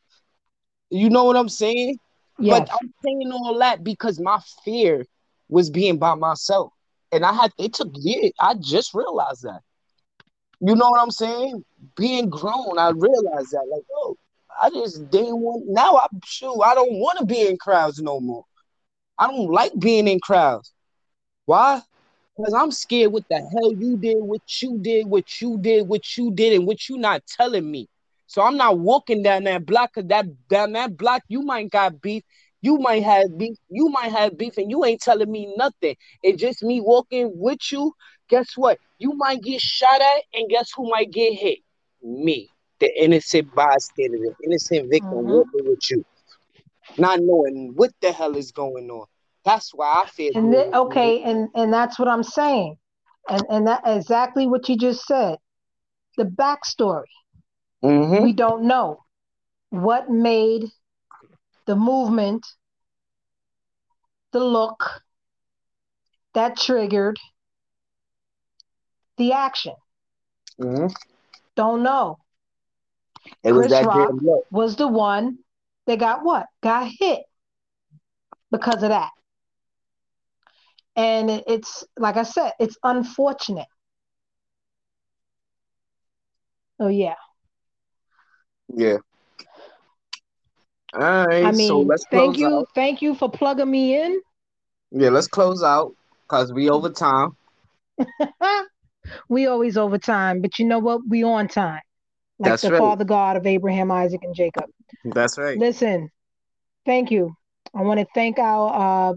[0.90, 1.98] You know what I'm saying?
[2.40, 2.60] Yes.
[2.60, 5.06] But I'm saying all that because my fear
[5.50, 6.72] was being by myself.
[7.12, 8.32] And I had it took years.
[8.40, 9.62] I just realized that.
[10.60, 11.66] You know what I'm saying?
[11.98, 13.68] Being grown, I realized that.
[13.72, 14.16] Like, oh,
[14.62, 18.20] I just didn't want now I'm sure I don't want to be in crowds no
[18.20, 18.46] more.
[19.18, 20.72] I don't like being in crowds.
[21.46, 21.82] Why?
[22.38, 26.18] Because I'm scared what the hell you did, what you did, what you did, what
[26.18, 27.90] you did, and what you not telling me.
[28.28, 32.02] So I'm not walking down that block because that down that block, you might got
[32.02, 32.24] beef.
[32.62, 35.96] You might have beef, you might have beef, and you ain't telling me nothing.
[36.24, 37.94] It's just me walking with you.
[38.30, 38.80] Guess what?
[39.00, 41.60] You might get shot at, and guess who might get hit?
[42.04, 45.32] Me, the innocent bystander, the innocent victim mm-hmm.
[45.32, 46.06] walking with you,
[46.98, 49.08] not knowing what the hell is going on.
[49.44, 50.32] That's why I feel.
[50.36, 52.78] And the, okay, and and that's what I'm saying,
[53.30, 55.38] and and that exactly what you just said.
[56.18, 57.04] The backstory.
[57.84, 58.24] Mm-hmm.
[58.24, 59.04] We don't know
[59.70, 60.66] what made
[61.66, 62.46] the movement,
[64.32, 65.02] the look
[66.34, 67.18] that triggered
[69.18, 69.74] the action.
[70.60, 70.88] Mm-hmm.
[71.56, 72.20] Don't know.
[73.44, 74.12] It Chris was that Rock
[74.52, 75.40] was the one
[75.88, 76.48] that got what?
[76.62, 77.24] Got hit
[78.52, 79.12] because of that.
[80.96, 83.68] And it's like I said, it's unfortunate.
[86.80, 87.16] Oh yeah.
[88.76, 88.98] Yeah.
[90.94, 91.46] All right.
[91.46, 92.70] I mean, so let's thank close you, out.
[92.76, 94.20] thank you for plugging me in.
[94.92, 95.94] Yeah, let's close out
[96.28, 97.38] because we over time.
[99.30, 101.02] we always over time, but you know what?
[101.08, 101.82] We on time.
[102.40, 102.80] Like That's the right.
[102.80, 104.66] Father God of Abraham, Isaac, and Jacob.
[105.06, 105.58] That's right.
[105.58, 106.10] Listen,
[106.86, 107.34] thank you.
[107.74, 109.14] I want to thank our uh,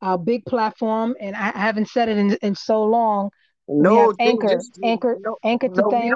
[0.00, 3.30] our big platform, and I I haven't said it in, in so long.
[3.68, 6.14] No, dude, Anchor, just- Anchor, no, Anchor to no, thank.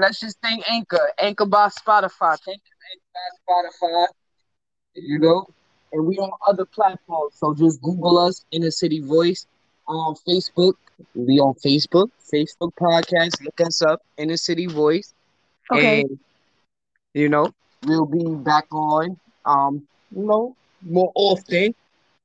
[0.00, 1.10] Let's just thank Anchor.
[1.18, 2.36] Anchor by Spotify.
[2.44, 4.06] Thank you, Anchor by Spotify.
[4.94, 5.46] You know,
[5.92, 7.34] and we on other platforms.
[7.36, 9.46] So just Google us, Inner City Voice,
[9.86, 10.74] on Facebook.
[11.14, 13.42] We on Facebook, Facebook podcast.
[13.42, 15.14] Look us up, Inner City Voice.
[15.72, 16.18] Okay, And
[17.14, 17.52] you know,
[17.86, 21.74] we'll be back on um, you know, more often.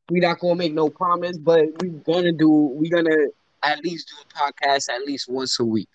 [0.10, 3.28] We're not gonna make no promise, but we're gonna do we're gonna
[3.64, 5.90] at least do a podcast at least once a week.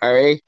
[0.00, 0.42] All right.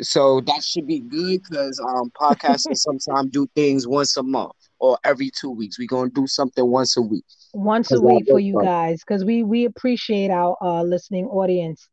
[0.00, 4.98] So that should be good because um podcasters sometimes do things once a month or
[5.04, 5.78] every two weeks.
[5.78, 7.24] We're gonna do something once a week.
[7.54, 8.64] once a week for you fun.
[8.64, 11.88] guys, because we we appreciate our uh, listening audience.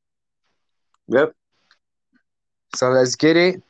[1.07, 1.33] Yep.
[2.75, 3.61] So let's get it.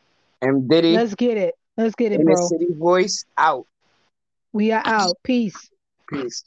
[0.41, 1.55] And Diddy, Let's get it.
[1.77, 2.47] Let's get it, bro.
[2.47, 3.65] City Voice out.
[4.51, 5.17] We are out.
[5.23, 5.69] Peace.
[6.09, 6.43] Peace.